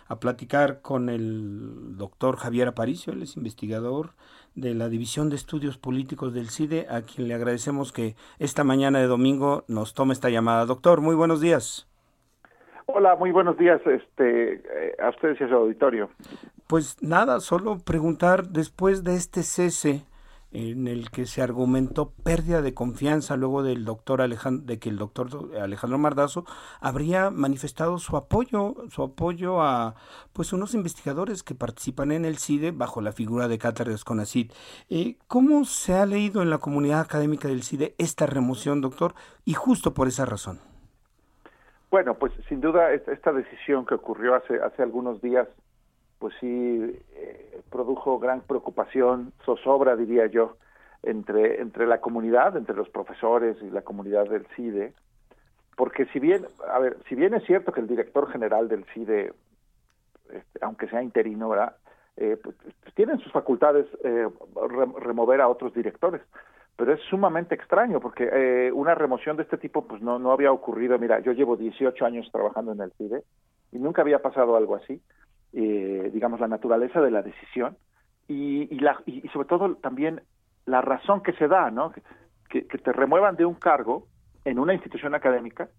[0.07, 4.11] a platicar con el doctor Javier Aparicio, él es investigador
[4.53, 8.99] de la División de Estudios Políticos del CIDE, a quien le agradecemos que esta mañana
[8.99, 10.65] de domingo nos tome esta llamada.
[10.65, 11.89] Doctor, muy buenos días.
[12.85, 14.61] Hola, muy buenos días este,
[14.99, 16.09] a ustedes y a su auditorio.
[16.67, 20.05] Pues nada, solo preguntar después de este cese
[20.55, 24.97] en el que se argumentó pérdida de confianza luego del doctor Alejandro, de que el
[24.97, 25.27] doctor
[25.59, 26.45] Alejandro Mardazo
[26.79, 29.95] habría manifestado su apoyo, su apoyo a
[30.31, 34.51] pues unos investigadores que participan en el CIDE bajo la figura de Cátares Conacid.
[34.89, 39.13] Eh, ¿Cómo se ha leído en la comunidad académica del CIDE esta remoción, doctor?
[39.43, 40.59] Y justo por esa razón.
[41.91, 45.47] Bueno, pues sin duda esta decisión que ocurrió hace, hace algunos días
[46.25, 50.57] pues sí eh, produjo gran preocupación, zozobra diría yo,
[51.03, 54.95] entre, entre la comunidad, entre los profesores y la comunidad del CIDE,
[55.77, 59.33] porque si bien, a ver, si bien es cierto que el director general del CIDE,
[60.31, 61.75] este, aunque sea interino, ¿verdad?
[62.17, 62.55] Eh, pues,
[63.21, 64.27] sus facultades eh,
[64.67, 66.23] re remover a otros directores,
[66.75, 70.51] pero es sumamente extraño porque eh, una remoción de este tipo pues no, no había
[70.51, 70.97] ocurrido.
[70.97, 73.21] Mira, yo llevo 18 años trabajando en el CIDE
[73.71, 74.99] y nunca había pasado algo así
[75.55, 77.77] eh, digamos, la naturaleza de la decisión
[78.27, 80.21] y, y, la, y, sobre todo también
[80.65, 81.93] la razón que se da, ¿no?
[82.49, 84.07] Que, que te remuevan de un cargo
[84.43, 85.69] en una institución académica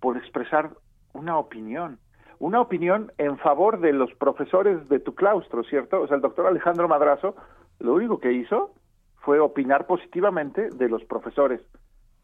[0.00, 0.70] por expresar
[1.14, 1.98] una opinión,
[2.38, 6.00] una opinión en favor de los profesores de tu claustro, ¿cierto?
[6.00, 7.34] O sea, el doctor Alejandro Madrazo
[7.80, 8.72] lo único que hizo
[9.16, 11.60] fue opinar positivamente de los profesores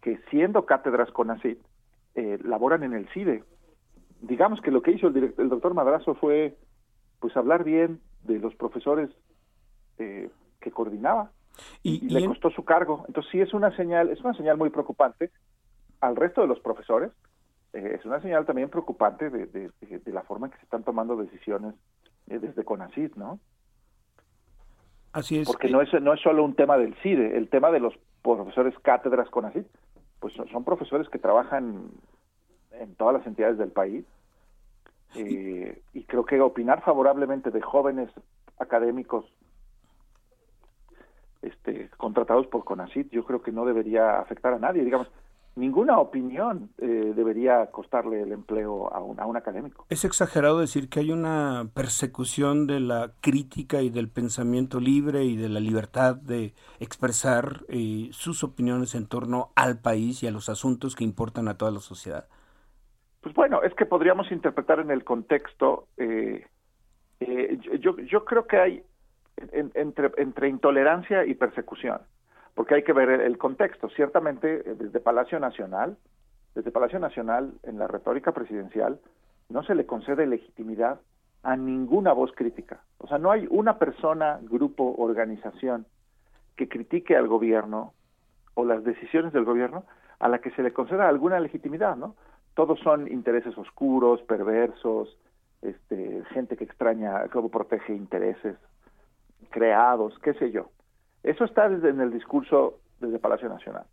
[0.00, 1.58] que siendo cátedras con ACID
[2.14, 3.42] eh, laboran en el CIDE.
[4.20, 6.56] Digamos que lo que hizo el, el doctor Madrazo fue
[7.20, 9.10] pues hablar bien de los profesores
[9.98, 11.30] eh, que coordinaba
[11.82, 13.04] y, y, y le costó su cargo.
[13.08, 15.30] Entonces sí es una señal, es una señal muy preocupante
[16.00, 17.10] al resto de los profesores,
[17.72, 20.64] eh, es una señal también preocupante de, de, de, de, la forma en que se
[20.64, 21.74] están tomando decisiones
[22.28, 23.40] eh, desde CONACYT, ¿no?
[25.12, 25.46] Así es.
[25.46, 28.74] Porque no es no es solo un tema del CIDE, el tema de los profesores
[28.80, 29.66] cátedras CONACYT,
[30.20, 31.90] pues son, son profesores que trabajan
[32.72, 34.04] en todas las entidades del país
[35.14, 38.10] eh, y creo que opinar favorablemente de jóvenes
[38.58, 39.24] académicos
[41.42, 44.84] este, contratados por CONACIT, yo creo que no debería afectar a nadie.
[44.84, 45.08] Digamos,
[45.58, 49.86] ninguna opinión eh, debería costarle el empleo a un, a un, académico.
[49.88, 55.36] Es exagerado decir que hay una persecución de la crítica y del pensamiento libre y
[55.36, 60.48] de la libertad de expresar eh, sus opiniones en torno al país y a los
[60.48, 62.26] asuntos que importan a toda la sociedad.
[63.20, 66.46] Pues bueno, es que podríamos interpretar en el contexto, eh,
[67.20, 68.82] eh, yo, yo creo que hay
[69.52, 71.98] en, entre, intolerancia y persecución,
[72.54, 73.88] porque hay que ver el, el contexto.
[73.90, 75.96] Ciertamente, eh, desde Palacio Nacional,
[76.54, 79.00] desde Palacio Nacional, en la retórica presidencial,
[79.48, 81.00] no se le concede legitimidad
[81.42, 82.80] a ninguna voz crítica.
[82.98, 85.86] O sea, no hay una persona, grupo, organización
[86.56, 87.94] que critique al gobierno
[88.54, 89.84] o las decisiones del gobierno
[90.18, 92.16] a la que se le conceda alguna legitimidad, ¿no?
[92.58, 95.16] Todos son intereses oscuros, perversos,
[95.62, 98.56] este, gente que extraña, que protege intereses,
[99.50, 100.68] creados, qué sé yo.
[101.22, 103.84] Eso está desde en el discurso desde Palacio Nacional.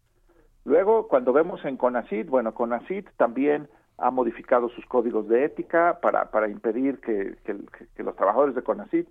[0.63, 3.67] Luego, cuando vemos en CONACID, bueno, CONACID también
[3.99, 9.05] ha modificado sus códigos de ética para, para impedir que, que, los trabajadores de CONACID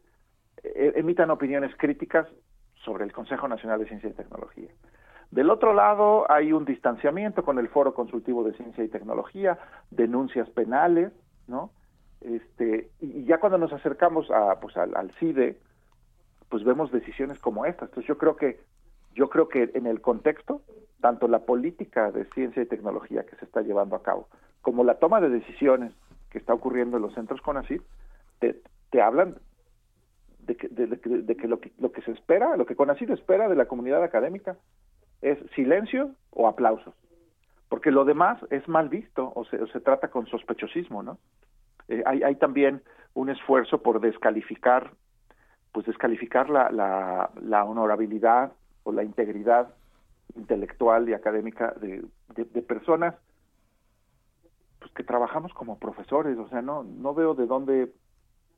[0.64, 2.26] eh, emitan opiniones críticas
[2.84, 4.70] sobre el Consejo Nacional de Ciencia y Tecnología.
[5.34, 9.58] Del otro lado, hay un distanciamiento con el Foro Consultivo de Ciencia y Tecnología,
[9.90, 11.12] denuncias penales,
[11.48, 11.72] ¿no?
[12.20, 15.58] Este, y ya cuando nos acercamos a, pues, al, CIDE,
[16.48, 17.88] pues vemos decisiones como estas.
[17.88, 18.60] Entonces yo creo que
[19.16, 20.62] yo creo que en el contexto,
[21.00, 24.28] tanto la política de ciencia y tecnología que se está llevando a cabo,
[24.62, 25.92] como la toma de decisiones
[26.30, 27.82] que está ocurriendo en los centros CONACYT,
[28.38, 29.38] te, te hablan
[30.46, 33.56] de que, de, que, lo que lo que se espera, lo que CONACYT espera de
[33.56, 34.56] la comunidad académica
[35.24, 36.94] es silencio o aplausos,
[37.68, 41.18] porque lo demás es mal visto o se, se trata con sospechosismo, ¿no?
[41.88, 42.82] Eh, hay, hay también
[43.14, 44.92] un esfuerzo por descalificar,
[45.72, 49.74] pues descalificar la, la, la honorabilidad o la integridad
[50.36, 53.14] intelectual y académica de, de personas
[54.84, 57.90] pues que trabajamos como profesores, o sea, no no veo de dónde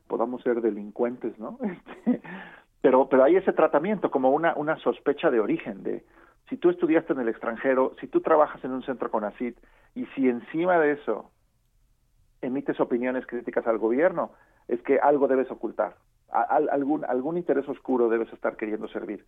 [0.08, 1.58] podamos ser delincuentes, ¿no?
[2.06, 2.20] Este,
[2.80, 6.04] pero pero hay ese tratamiento como una una sospecha de origen de
[6.48, 9.54] si tú estudiaste en el extranjero, si tú trabajas en un centro con ACID
[9.94, 11.30] y si encima de eso
[12.42, 14.32] emites opiniones críticas al gobierno,
[14.68, 15.96] es que algo debes ocultar,
[16.30, 19.24] algún algún interés oscuro debes estar queriendo servir.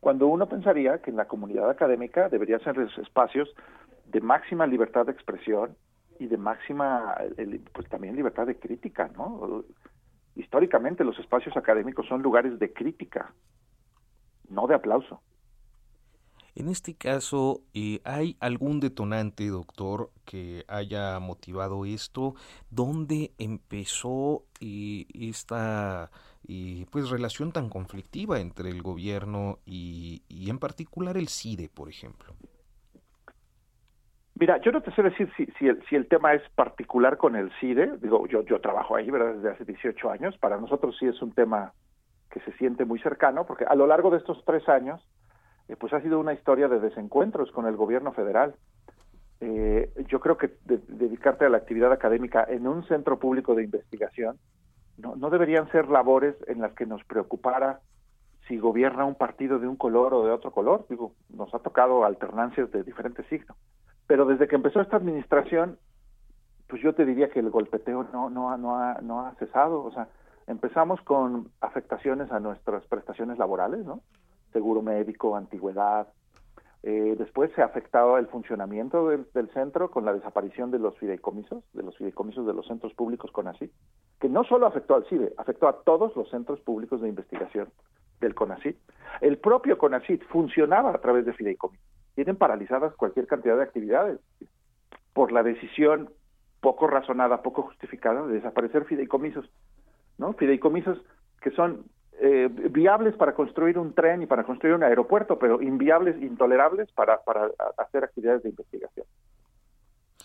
[0.00, 3.48] Cuando uno pensaría que en la comunidad académica debería ser espacios
[4.06, 5.76] de máxima libertad de expresión,
[6.22, 7.16] y de máxima,
[7.72, 9.64] pues también libertad de crítica, ¿no?
[10.36, 13.32] Históricamente los espacios académicos son lugares de crítica,
[14.48, 15.20] no de aplauso.
[16.54, 22.34] En este caso, eh, ¿hay algún detonante, doctor, que haya motivado esto?
[22.70, 26.10] ¿Dónde empezó eh, esta
[26.46, 32.34] eh, pues relación tan conflictiva entre el gobierno y, en particular el CIDE, por ejemplo?
[34.34, 37.34] Mira, yo no te sé decir si, si, el, si el tema es particular con
[37.34, 39.36] el CIDE, digo, yo, yo trabajo ahí ¿verdad?
[39.36, 41.72] desde hace 18 años, para nosotros sí es un tema
[42.30, 45.06] que se siente muy cercano, porque a lo largo de estos tres años,
[45.68, 48.54] eh, pues ha sido una historia de desencuentros con el gobierno federal.
[49.40, 54.38] Eh, yo creo que dedicarte a la actividad académica en un centro público de investigación
[54.98, 57.80] no, deberían ser labores en las que nos preocupara
[58.46, 60.86] si gobierna un partido de un color o de otro color.
[60.88, 63.56] Digo, nos ha tocado alternancias de diferentes signos.
[64.06, 65.78] Pero desde que empezó esta administración,
[66.68, 69.82] pues yo te diría que el golpeteo no, no, ha, no ha cesado.
[69.82, 70.08] O sea,
[70.46, 74.00] empezamos con afectaciones a nuestras prestaciones laborales, ¿no?
[74.52, 76.08] Seguro médico, antigüedad.
[76.82, 80.98] Eh, después se ha afectado el funcionamiento del, del, centro con la desaparición de los
[80.98, 83.70] fideicomisos, de los fideicomisos de los centros públicos CONACYT,
[84.20, 87.68] que no solo afectó al CIDE, afectó a todos los centros públicos de investigación
[88.20, 88.76] del CONACYT.
[89.20, 94.20] El propio CONACYT funcionaba a través de fideicomisos tienen paralizadas cualquier cantidad de actividades
[95.12, 96.10] por la decisión
[96.60, 99.50] poco razonada, poco justificada de desaparecer fideicomisos,
[100.18, 100.32] ¿no?
[100.34, 100.98] Fideicomisos
[101.40, 101.84] que son
[102.24, 107.20] eh, viables para construir un tren y para construir un aeropuerto, pero inviables, intolerables para,
[107.76, 109.06] hacer actividades de investigación.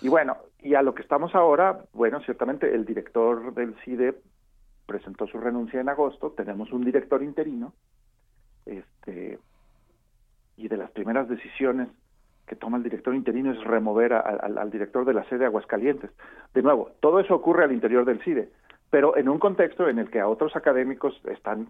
[0.01, 4.13] Y bueno, y a lo que estamos ahora, bueno, ciertamente el director del CIDE
[4.85, 7.73] presentó su renuncia en agosto, tenemos un director interino,
[8.67, 9.39] este,
[10.55, 11.87] y de las primeras decisiones
[12.45, 16.11] que toma el director interino es remover al director de la sede de Aguascalientes.
[16.53, 18.51] De nuevo, todo eso ocurre al interior del CIDE,
[18.89, 21.69] pero en un contexto en el que a otros académicos están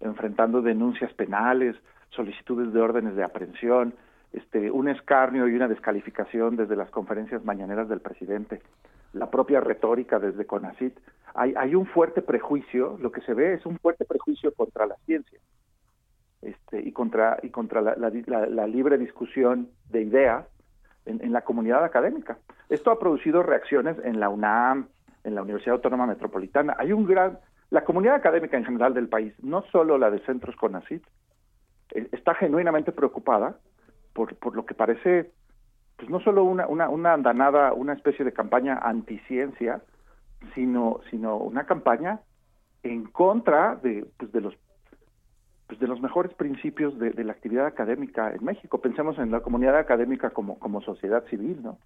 [0.00, 1.76] enfrentando denuncias penales,
[2.10, 3.94] solicitudes de órdenes de aprehensión,
[4.32, 8.60] este, un escarnio y una descalificación desde las conferencias mañaneras del presidente,
[9.12, 10.98] la propia retórica desde CONACIT.
[11.34, 14.96] Hay, hay un fuerte prejuicio, lo que se ve es un fuerte prejuicio contra la
[15.06, 15.38] ciencia
[16.42, 20.46] este, y contra, y contra la, la, libre discusión de ideas
[21.04, 22.38] en, la comunidad académica.
[22.68, 24.88] Esto ha producido reacciones en la UNAM,
[25.24, 26.76] en la Universidad Autónoma Metropolitana.
[26.78, 27.38] Hay un gran,
[27.70, 31.04] la comunidad académica en general del país, no solo la de centros CONACYT,
[31.94, 33.58] eh, está genuinamente preocupada
[34.12, 35.30] por, por lo que parece,
[35.96, 39.82] pues no solo una, una, una andanada, una especie de campaña anticiencia,
[40.54, 42.20] sino, sino una campaña
[42.82, 44.54] en contra de, pues, de los
[45.68, 48.80] pues, de los mejores principios de, la actividad académica en México.
[48.80, 51.78] Pensemos en la comunidad académica como, como sociedad civil, ¿no?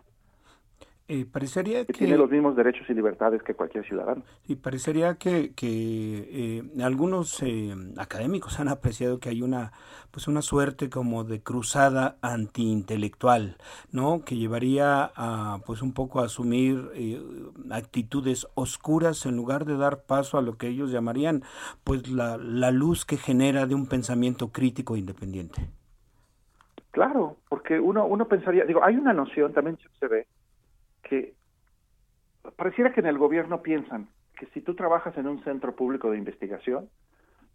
[1.13, 4.23] Eh, parecería que, tiene los mismos derechos y libertades que cualquier ciudadano.
[4.47, 9.73] Sí, parecería que, que eh, algunos eh, académicos han apreciado que hay una
[10.11, 13.59] pues una suerte como de cruzada antiintelectual,
[13.91, 14.25] ¿no?
[14.25, 16.81] Que llevaría a pues un poco a asumir
[17.71, 21.43] actitudes oscuras en lugar de dar paso a lo que ellos llamarían
[21.85, 25.69] pues la, la luz que genera de un pensamiento crítico e independiente.
[26.91, 30.27] Claro, porque uno uno pensaría, digo, hay una noción también se ve
[31.03, 31.35] que
[32.57, 36.19] pareciera que en el gobierno piensan que si tú trabajas en un centro público de
[36.19, 36.89] investigación,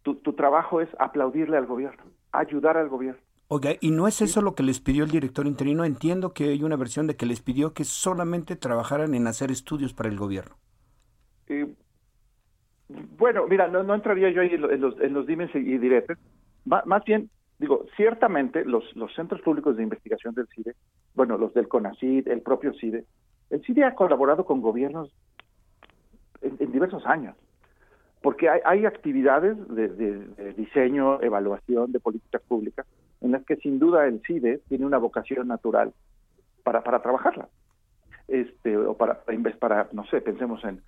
[0.03, 3.21] tu, tu trabajo es aplaudirle al gobierno, ayudar al gobierno.
[3.49, 5.85] Oiga, ¿y no es eso lo que les pidió el director interino?
[5.85, 9.93] Entiendo que hay una versión de que les pidió que solamente trabajaran en hacer estudios
[9.93, 10.55] para el gobierno.
[13.17, 16.17] bueno, mira, no, entraría yo ahí en los, en los dimes y diretes.
[16.65, 20.75] más bien, digo, ciertamente los, los centros públicos de investigación del CIDE,
[21.15, 23.05] bueno, los del CONACID, el propio CIDE,
[23.49, 25.11] el CIDE ha colaborado con gobiernos
[26.41, 27.35] en, diversos años,
[28.21, 32.85] porque hay, actividades de, diseño, evaluación de políticas públicas
[33.21, 35.93] en las que sin duda el CIDE tiene una vocación natural
[36.63, 37.47] para, para trabajarla.
[38.27, 39.23] Este, o para,
[39.57, 40.81] para, no sé, pensemos en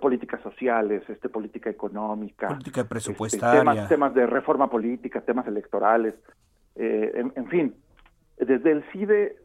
[0.00, 6.14] políticas sociales, este, política económica, política este, presupuestaria, temas, de reforma política, temas electorales,
[6.74, 7.74] eh, en, fin,
[8.38, 9.36] desde el CIDE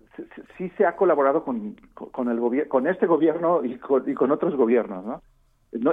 [0.57, 4.32] sí se ha colaborado con, con el gobierno, con este gobierno y con, y con
[4.32, 5.22] otros gobiernos, ¿no?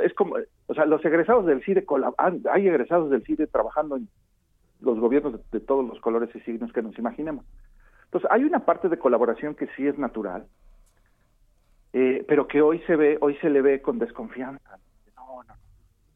[0.01, 1.85] Es como, o sea, los egresados del CIDE
[2.53, 4.09] hay egresados del CIDE trabajando en
[4.81, 7.45] los gobiernos de, todos los colores y signos que nos imaginemos.
[8.05, 10.47] Entonces, hay una parte de colaboración que sí es natural,
[11.93, 14.79] eh, pero que hoy se ve, hoy se le ve con desconfianza.
[15.17, 15.55] No, no.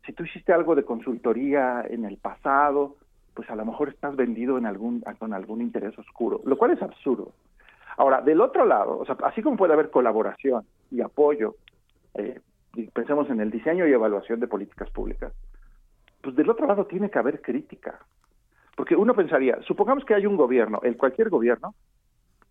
[0.05, 2.97] Si tú hiciste algo de consultoría en el pasado,
[3.35, 6.83] pues a lo mejor estás vendido en algún, con algún interés oscuro, lo cual es
[6.83, 7.33] absurdo.
[7.97, 11.57] Ahora, del otro lado, o sea, así como puede haber colaboración y apoyo,
[12.15, 12.41] eh,
[12.93, 15.33] pensemos en el diseño y evaluación de políticas públicas,
[16.21, 17.99] pues del otro lado tiene que haber crítica.
[18.77, 21.75] Porque uno pensaría, supongamos que hay un gobierno, el cualquier gobierno,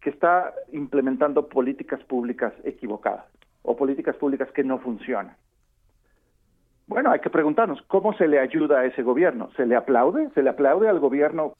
[0.01, 3.25] que está implementando políticas públicas equivocadas
[3.61, 5.35] o políticas públicas que no funcionan.
[6.87, 9.49] Bueno, hay que preguntarnos, ¿cómo se le ayuda a ese gobierno?
[9.55, 10.29] ¿Se le aplaude?
[10.35, 11.55] ¿Se le aplaude al gobierno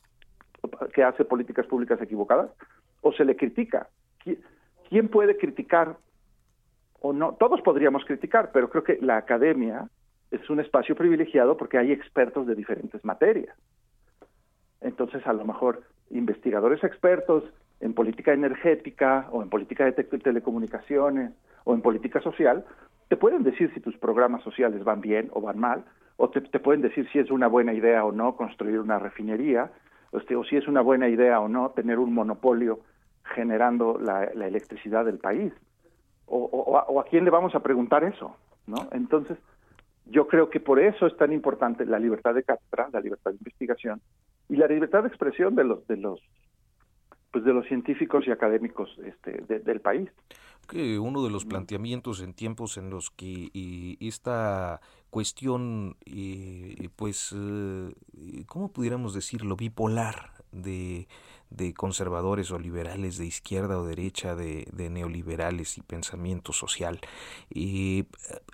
[0.93, 2.51] que hace políticas públicas equivocadas?
[3.06, 3.88] O se le critica.
[4.89, 5.97] ¿Quién puede criticar
[7.01, 7.34] o no?
[7.36, 9.88] Todos podríamos criticar, pero creo que la academia
[10.32, 13.56] es un espacio privilegiado porque hay expertos de diferentes materias.
[14.82, 17.43] Entonces, a lo mejor investigadores expertos
[17.80, 21.32] en política energética o en política de telecomunicaciones
[21.64, 22.66] o en política social,
[23.08, 25.86] te pueden decir si tus programas sociales van bien o van mal,
[26.18, 29.70] o te, pueden decir si es una buena idea o no construir una refinería,
[30.10, 32.80] o, este, o si es una buena idea o no tener un monopolio
[33.34, 35.53] generando la, electricidad del país.
[36.28, 38.36] O, a, quién le vamos a preguntar eso?
[38.67, 38.88] ¿no?
[38.91, 39.38] Entonces,
[40.05, 43.38] yo creo que por eso es tan importante la libertad de cátedra, la libertad de
[43.38, 44.01] investigación
[44.49, 46.19] y la libertad de expresión de los de los
[47.36, 50.09] pues de los científicos y académicos este, del país.
[50.69, 53.49] Que uno de los planteamientos en tiempos en los que
[53.99, 55.97] esta cuestión,
[56.95, 57.93] pues, eh,
[58.47, 59.57] ¿cómo pudiéramos decirlo?
[59.57, 61.09] Bipolar de
[61.50, 67.00] de conservadores o liberales de izquierda o derecha, de, neoliberales y pensamiento social.
[67.50, 68.06] y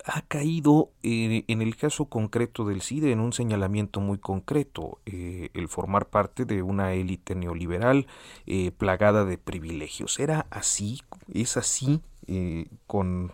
[0.06, 5.50] ha caído eh, en el caso concreto del CIDE en un señalamiento muy concreto, eh,
[5.54, 8.08] el formar parte de una élite neoliberal
[8.46, 10.20] eh, plagada de privilegios.
[10.20, 11.02] ¿Era así?
[11.34, 12.02] ¿Es así
[12.88, 13.34] con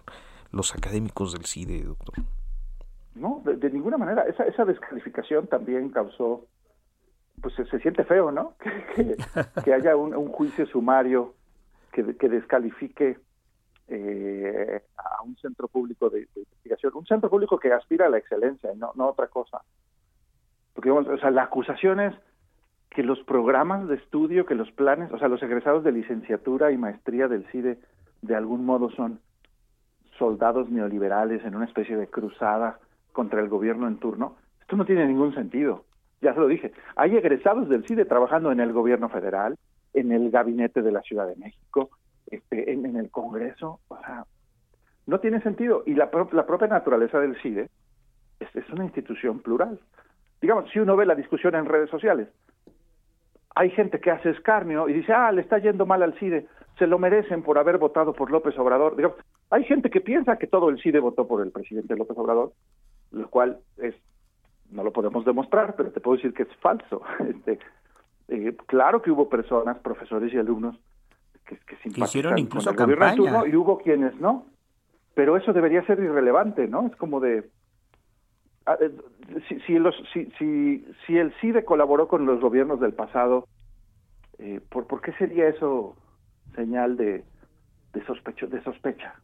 [0.51, 2.15] los académicos del CIDE, doctor?
[3.15, 4.23] No, de, ninguna manera.
[4.23, 6.45] Esa, esa descalificación también causó
[7.41, 8.53] pues se, siente feo, ¿no?
[9.63, 11.33] Que, haya un, juicio sumario
[11.91, 13.17] que, descalifique
[13.87, 18.73] eh, a un centro público de, investigación, un centro público que aspira a la excelencia
[18.73, 19.61] y no, no otra cosa.
[20.73, 22.13] Porque, o sea, la acusación es
[22.89, 26.77] que los programas de estudio, que los planes, o sea, los egresados de licenciatura y
[26.77, 27.79] maestría del CIDE,
[28.21, 29.19] de algún modo son
[30.17, 32.79] soldados neoliberales en una especie de cruzada
[33.11, 34.35] contra el gobierno en turno.
[34.61, 35.86] Esto no tiene ningún sentido
[36.21, 39.57] ya se lo dije, hay egresados del CIDE trabajando en el gobierno federal,
[39.93, 41.89] en el gabinete de la Ciudad de México,
[42.29, 44.25] este, en, el Congreso, o sea,
[45.05, 45.83] no tiene sentido.
[45.85, 47.69] Y la, la propia naturaleza del CIDE
[48.39, 49.79] es, es una institución plural.
[50.41, 52.27] Digamos, si uno ve la discusión en redes sociales,
[53.55, 56.47] hay gente que hace escarnio y dice, ah, le está yendo mal al CIDE,
[56.77, 58.95] se lo merecen por haber votado por López Obrador.
[58.95, 59.17] Digamos,
[59.49, 62.51] hay gente que piensa que todo el CIDE votó por el presidente López Obrador,
[63.11, 63.95] lo cual es
[64.71, 67.01] no lo podemos demostrar, pero te puedo decir que es falso.
[67.19, 67.59] Este,
[68.29, 70.77] eh, claro que hubo personas, profesores y alumnos,
[71.45, 73.47] que, hicieron incluso campaña.
[73.47, 74.45] y hubo quienes no.
[75.13, 76.87] Pero eso debería ser irrelevante, ¿no?
[76.87, 77.49] Es como de...
[78.65, 78.91] Ah, eh,
[79.47, 83.47] si, si, los, si, si, si el CIDE colaboró con los gobiernos del pasado,
[84.39, 85.95] eh, ¿por, ¿por qué sería eso
[86.53, 87.23] señal de,
[87.93, 89.15] de, sospecho, de sospecha?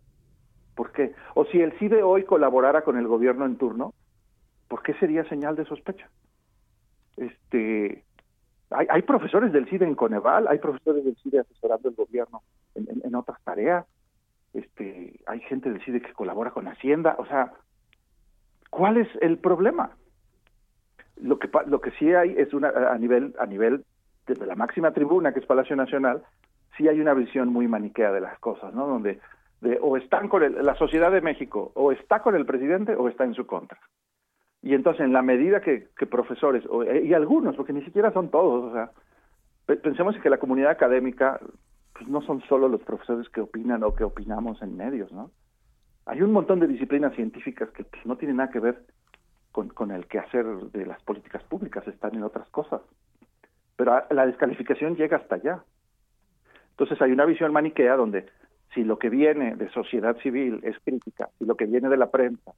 [0.76, 1.14] ¿Por qué?
[1.36, 3.94] O si el CIDE hoy colaborara con el gobierno en turno,
[4.74, 6.10] ¿por qué sería señal de sospecha?
[7.16, 8.04] Este,
[8.72, 12.42] hay, profesores del CIDE en Coneval, hay profesores del CIDE asesorando el gobierno
[12.74, 13.86] en, otras tareas,
[14.52, 17.54] este, hay gente del CIDE que colabora con Hacienda, o sea,
[18.72, 19.92] ¿cuál es el problema?
[21.18, 23.86] Lo que lo que sí hay es una a nivel a nivel
[24.26, 26.24] desde la máxima tribuna que es Palacio Nacional,
[26.78, 28.88] sí hay una visión muy maniquea de las cosas, ¿no?
[28.88, 29.20] Donde
[29.62, 33.24] de, o están con la sociedad de México, o está con el presidente o está
[33.24, 33.78] en su contra.
[34.64, 38.72] Y entonces, en la medida que, profesores, eh, y algunos, porque ni siquiera son todos,
[38.72, 38.92] o sea,
[39.66, 41.40] pensemos en que la comunidad académica
[41.94, 45.32] pues no son solo los profesores que opinan o que opinamos en medios, ¿no?
[46.06, 48.84] Hay un montón de disciplinas científicas que pues, no tienen nada que ver
[49.52, 52.82] con, con el quehacer de las políticas públicas, están en otras cosas.
[53.76, 55.64] Pero la descalificación llega hasta allá.
[56.72, 58.28] Entonces hay una visión maniquea donde
[58.74, 62.10] si lo que viene de sociedad civil es crítica, si lo que viene de la
[62.10, 62.54] prensa,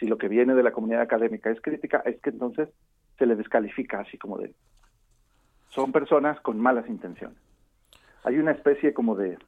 [0.00, 2.70] si lo que viene de la comunidad académica es crítica, es que entonces
[3.18, 4.54] se le descalifica así como de...
[5.68, 7.36] Son personas con malas intenciones.
[8.24, 9.38] Hay una especie como de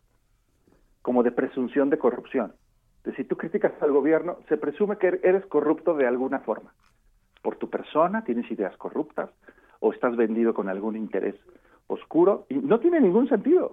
[1.00, 2.52] como de presunción de corrupción.
[3.02, 6.72] De si tú criticas al gobierno, se presume que eres corrupto de alguna forma.
[7.42, 9.30] Por tu persona, tienes ideas corruptas,
[9.80, 11.34] o estás vendido con algún interés
[11.88, 13.72] oscuro, y no tiene ningún sentido.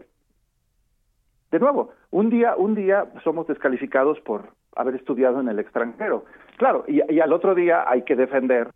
[1.52, 6.26] De nuevo, un día, un día somos descalificados por haber estudiado en el extranjero.
[6.60, 8.74] Claro, y, al otro día hay que defender,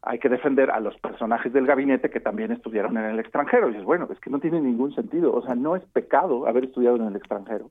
[0.00, 3.68] hay que defender a los personajes del gabinete que también estudiaron en el extranjero.
[3.68, 5.34] Y dices, bueno, es que no tiene ningún sentido.
[5.34, 7.70] O sea, no es pecado haber estudiado en el extranjero.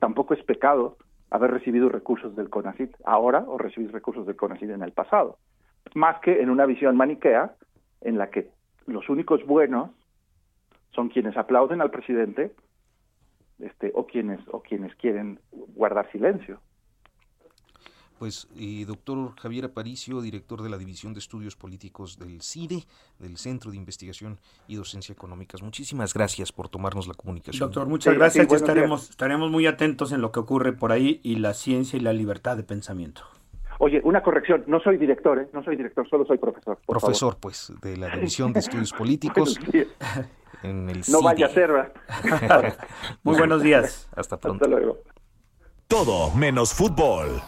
[0.00, 0.96] Tampoco es pecado
[1.30, 5.38] haber recibido recursos del CONACIT ahora o recibir recursos del CONACIT en el pasado.
[5.94, 7.52] Más que en una visión maniquea
[8.00, 8.50] en la que
[8.86, 9.90] los únicos buenos
[10.90, 12.50] son quienes aplauden al presidente
[13.60, 16.58] este, o quienes o quienes quieren guardar silencio.
[18.22, 22.84] Pues, y doctor Javier Aparicio, director de la División de Estudios Políticos del CIDE,
[23.18, 25.60] del Centro de Investigación y Docencia Económicas.
[25.60, 27.58] Muchísimas gracias por tomarnos la comunicación.
[27.58, 28.46] Doctor, muchas gracias.
[28.52, 32.12] estaremos, estaremos muy atentos en lo que ocurre por ahí y la ciencia y la
[32.12, 33.22] libertad de pensamiento.
[33.80, 35.48] Oye, una corrección, no soy director, ¿eh?
[35.52, 36.78] no soy director, solo soy profesor.
[36.86, 39.58] Profesor, pues, de la División de Estudios Políticos.
[40.62, 42.76] no vaya a ser, ¿verdad?
[43.24, 44.08] Muy buenos días.
[44.14, 44.64] Hasta pronto.
[44.64, 44.98] Hasta luego.
[45.88, 47.42] Todo menos fútbol.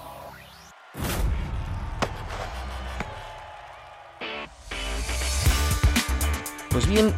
[6.70, 7.14] Pues bien,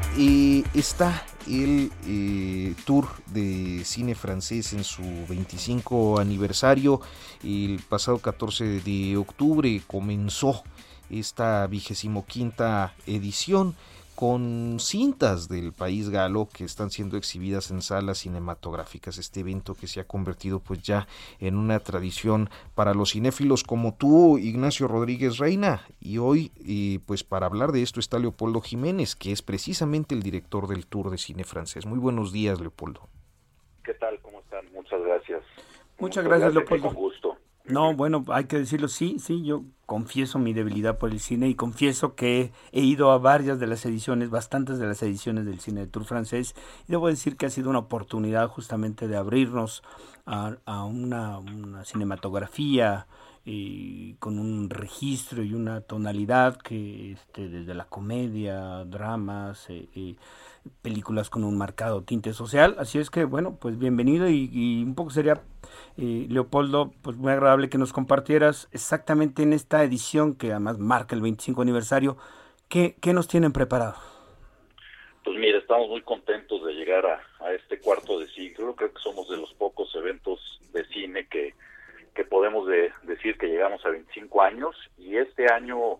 [0.74, 7.00] está el eh, tour de cine francés en su 25 aniversario.
[7.42, 10.62] El pasado 14 de octubre comenzó
[11.08, 13.76] esta vigésimo quinta edición
[14.16, 19.18] con cintas del país galo que están siendo exhibidas en salas cinematográficas.
[19.18, 21.06] Este evento que se ha convertido pues ya
[21.38, 25.82] en una tradición para los cinéfilos como tú, Ignacio Rodríguez Reina.
[26.00, 26.50] Y hoy
[27.06, 31.10] pues para hablar de esto está Leopoldo Jiménez, que es precisamente el director del Tour
[31.10, 31.84] de Cine Francés.
[31.84, 33.02] Muy buenos días, Leopoldo.
[33.84, 34.18] ¿Qué tal?
[34.20, 34.64] ¿Cómo están?
[34.72, 35.42] Muchas gracias.
[35.98, 36.86] Muchas, gracias, Leopoldo.
[36.88, 37.25] Con gusto.
[37.68, 41.54] No, bueno, hay que decirlo, sí, sí, yo confieso mi debilidad por el cine y
[41.54, 45.80] confieso que he ido a varias de las ediciones, bastantes de las ediciones del cine
[45.80, 46.54] de Tour francés
[46.88, 49.82] y debo decir que ha sido una oportunidad justamente de abrirnos
[50.26, 51.40] a, una,
[51.84, 53.06] cinematografía
[54.18, 60.16] con un registro y una tonalidad que este, desde la comedia, dramas, eh, eh,
[60.82, 62.76] películas con un marcado tinte social.
[62.78, 65.42] Así es que, bueno, pues bienvenido y, un poco sería,
[65.96, 71.14] eh, Leopoldo, pues muy agradable que nos compartieras exactamente en esta edición que además marca
[71.14, 72.16] el 25 aniversario,
[72.68, 73.94] ¿qué, qué nos tienen preparado?
[75.24, 78.74] Pues mira, estamos muy contentos de llegar a, este cuarto de siglo.
[78.74, 81.54] Creo que somos de los pocos eventos de cine que,
[82.14, 82.68] que podemos
[83.02, 85.98] decir que llegamos a 25 años y este año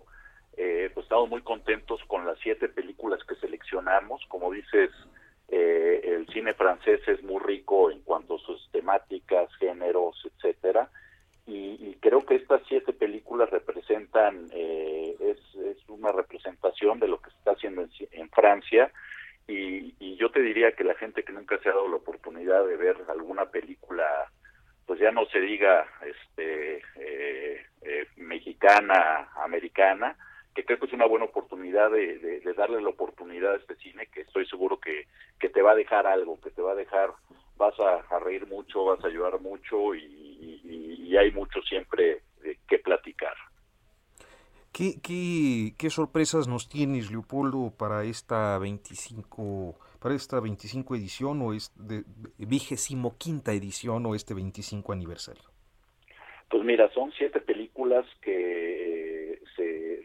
[0.59, 4.25] eh, pues estamos muy contentos con las siete películas que seleccionamos.
[4.27, 4.89] Como dices,
[5.49, 10.89] eh, el cine francés es muy rico en cuanto a sus temáticas, géneros, etcétera.
[11.45, 15.37] Y, creo que estas siete películas representan, eh, es,
[15.89, 18.91] una representación de lo que se está haciendo en, Francia.
[19.47, 22.75] Y, yo te diría que la gente que nunca se ha dado la oportunidad de
[22.75, 24.05] ver alguna película,
[24.85, 26.81] pues ya no se diga este,
[28.17, 30.17] mexicana, americana,
[30.57, 34.21] que creo que es una buena oportunidad de, darle la oportunidad a este cine, que
[34.21, 35.05] estoy seguro que,
[35.39, 37.11] que te va a dejar algo, que te va a dejar
[37.57, 42.21] vas a, reír mucho, vas a ayudar mucho y, hay mucho siempre
[42.67, 43.33] que platicar.
[44.71, 51.53] ¿Qué, qué, qué sorpresas nos tienes, Leopoldo, para esta 25 para esta 25 edición o
[51.53, 52.03] es de,
[52.37, 55.43] vigésimo quinta edición o este 25 aniversario?
[56.49, 58.76] Pues mira, son siete películas que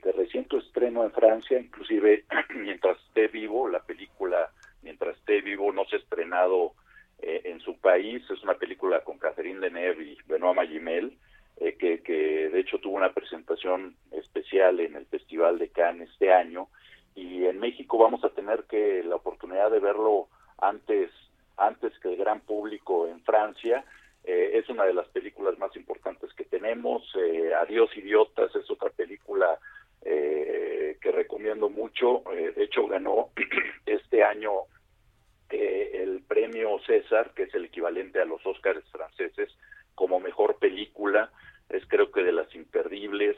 [0.03, 2.25] de reciente estreno en Francia, inclusive
[2.57, 4.51] mientras esté vivo, la película
[4.83, 6.73] mientras esté vivo no se ha estrenado
[7.21, 11.17] eh, en su país, es una película con Catherine Deneuve y Benoît Magimel,
[11.59, 16.33] eh, que, que de hecho tuvo una presentación especial en el Festival de Cannes este
[16.33, 16.69] año,
[17.15, 20.29] y en México vamos a tener que la oportunidad de verlo
[20.59, 21.11] antes
[21.57, 23.85] antes que el gran público en Francia.
[24.25, 27.03] Eh, es una de las películas más importantes que tenemos.
[27.17, 29.59] Eh, Adiós idiotas es otra película
[30.13, 33.31] eh, que recomiendo mucho de hecho ganó
[33.87, 34.51] este año
[35.51, 39.51] el premio César que es el equivalente a los Óscares franceses
[39.95, 41.31] como mejor película
[41.69, 43.37] es creo que de las imperdibles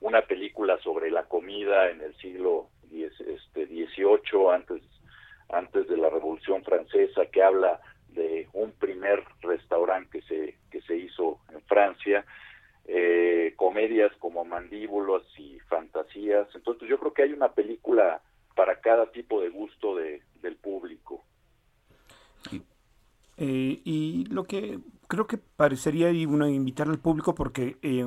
[0.00, 4.82] una película sobre la comida en el siglo este, 18 antes,
[5.48, 10.96] antes de la Revolución Francesa, que habla de un primer restaurante que se, que se
[10.96, 12.24] hizo en Francia,
[12.86, 16.48] eh, comedias como Mandíbulos y Fantasías.
[16.54, 18.20] Entonces yo creo que hay una película
[18.54, 21.24] para cada tipo de gusto de, del público.
[23.36, 24.78] Eh, y lo que
[25.08, 28.06] creo que parecería y invitar al público porque eh,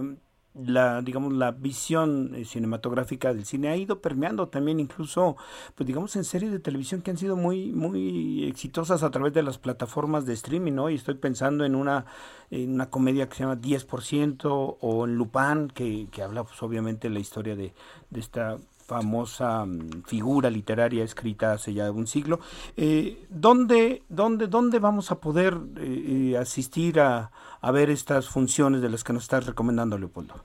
[0.66, 5.38] la digamos la visión eh, cinematográfica del cine ha ido permeando también incluso
[5.76, 9.44] pues digamos en series de televisión que han sido muy muy exitosas a través de
[9.44, 12.06] las plataformas de streaming no y estoy pensando en una
[12.50, 17.10] en una comedia que se llama 10% o en Lupin que, que habla pues obviamente
[17.10, 17.74] la historia de,
[18.10, 18.58] de esta
[18.88, 22.40] famosa mm, figura literaria escrita hace ya un siglo.
[22.76, 27.32] Eh, ¿dónde, dónde, ¿Dónde vamos a poder eh, eh, asistir a,
[27.62, 30.36] a, ver estas funciones de las que nos estás recomendando, Leopoldo?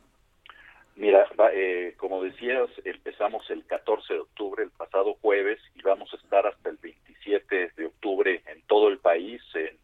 [0.97, 6.17] Mira, eh, como decías, empezamos el 14 de octubre, el pasado jueves, y vamos a
[6.17, 9.79] estar hasta el 27 de octubre en todo el país, en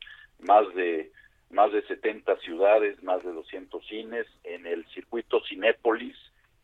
[0.46, 1.10] más de
[1.50, 6.16] más de 70 ciudades, más de 200 cines, en el circuito Cinépolis,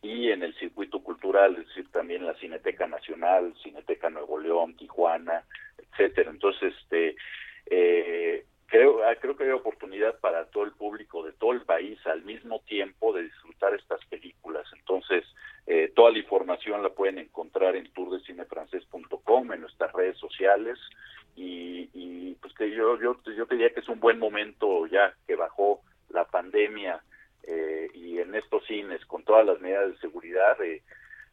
[0.05, 5.45] y en el circuito cultural, es decir, también la Cineteca Nacional, Cineteca Nuevo León, Tijuana,
[5.79, 6.31] etcétera.
[6.31, 7.17] Entonces, este,
[7.71, 11.99] eh, creo, ah, creo que hay oportunidad para todo el público de todo el país
[12.07, 14.67] al mismo tiempo de disfrutar estas películas.
[14.79, 15.25] Entonces,
[15.67, 20.79] eh, toda la información la pueden encontrar en tourdecinefrancés.com, en nuestras redes sociales
[21.35, 25.35] y, y pues que yo, yo, yo diría que es un buen momento ya que
[25.35, 25.81] bajó
[26.11, 27.03] la pandemia
[27.47, 30.83] eh, y en estos cines con todas las medidas de seguridad de,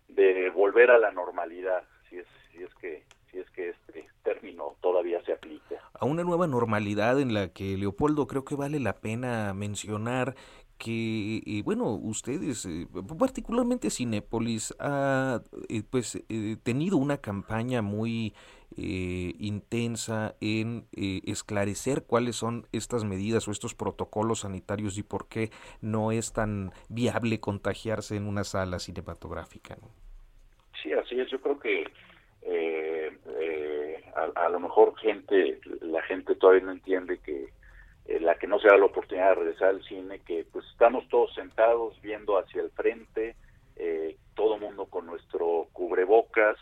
[0.10, 4.76] de volver a la normalidad si es si es que si es que este término
[4.82, 5.76] todavía se aplica.
[5.94, 10.36] A una nueva normalidad en la que Leopoldo creo que vale la pena mencionar
[10.78, 12.88] que, eh, bueno, ustedes, eh,
[13.20, 16.24] particularmente Cinépolis, ha eh, pues
[16.64, 18.34] tenido una campaña muy
[18.78, 25.50] intensa en esclarecer cuáles son estas medidas o estos protocolos sanitarios y por qué
[25.82, 29.78] no es tan viable contagiarse en una sala cinematográfica.
[30.82, 31.30] Sí, así es.
[31.30, 31.84] Yo creo que
[34.16, 37.50] a, a, lo mejor gente, la gente todavía no entiende que
[38.06, 41.08] eh, la que no se da la oportunidad de regresar al cine, que pues estamos
[41.10, 43.36] todos sentados viendo hacia el frente,
[43.76, 46.58] eh, todo mundo con nuestro cubrebocas,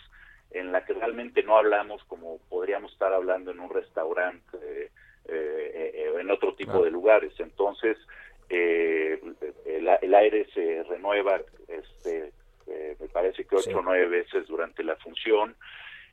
[0.52, 4.92] en la que realmente no hablamos como podríamos estar hablando en un restaurante eh,
[5.28, 7.34] eh en otro tipo de lugares.
[7.40, 7.98] Entonces,
[8.50, 9.36] el,
[10.02, 12.32] el, aire se renueva, este,
[13.00, 15.56] me parece que ocho o nueve veces durante la función.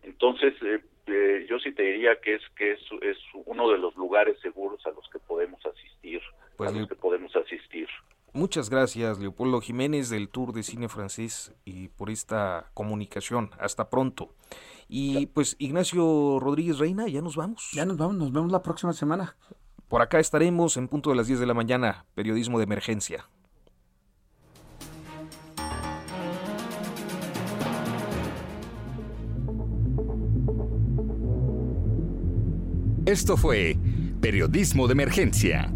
[0.02, 4.38] Entonces, eh, yo sí te diría que es que es, es, uno de los lugares
[4.40, 6.20] seguros a los que podemos asistir,
[6.56, 7.88] pues, a los que podemos asistir.
[8.36, 13.48] Muchas gracias, Leopoldo Jiménez del Tour de Cine Francés y por esta comunicación.
[13.58, 14.34] Hasta pronto.
[14.90, 17.70] Y pues Ignacio Rodríguez Reina, ya nos vamos.
[17.72, 19.36] Ya nos vamos, nos vemos la próxima semana.
[19.88, 23.26] Por acá estaremos en punto de las 10 de la mañana, periodismo de emergencia.
[33.06, 33.78] Esto fue
[34.20, 35.75] Periodismo de Emergencia.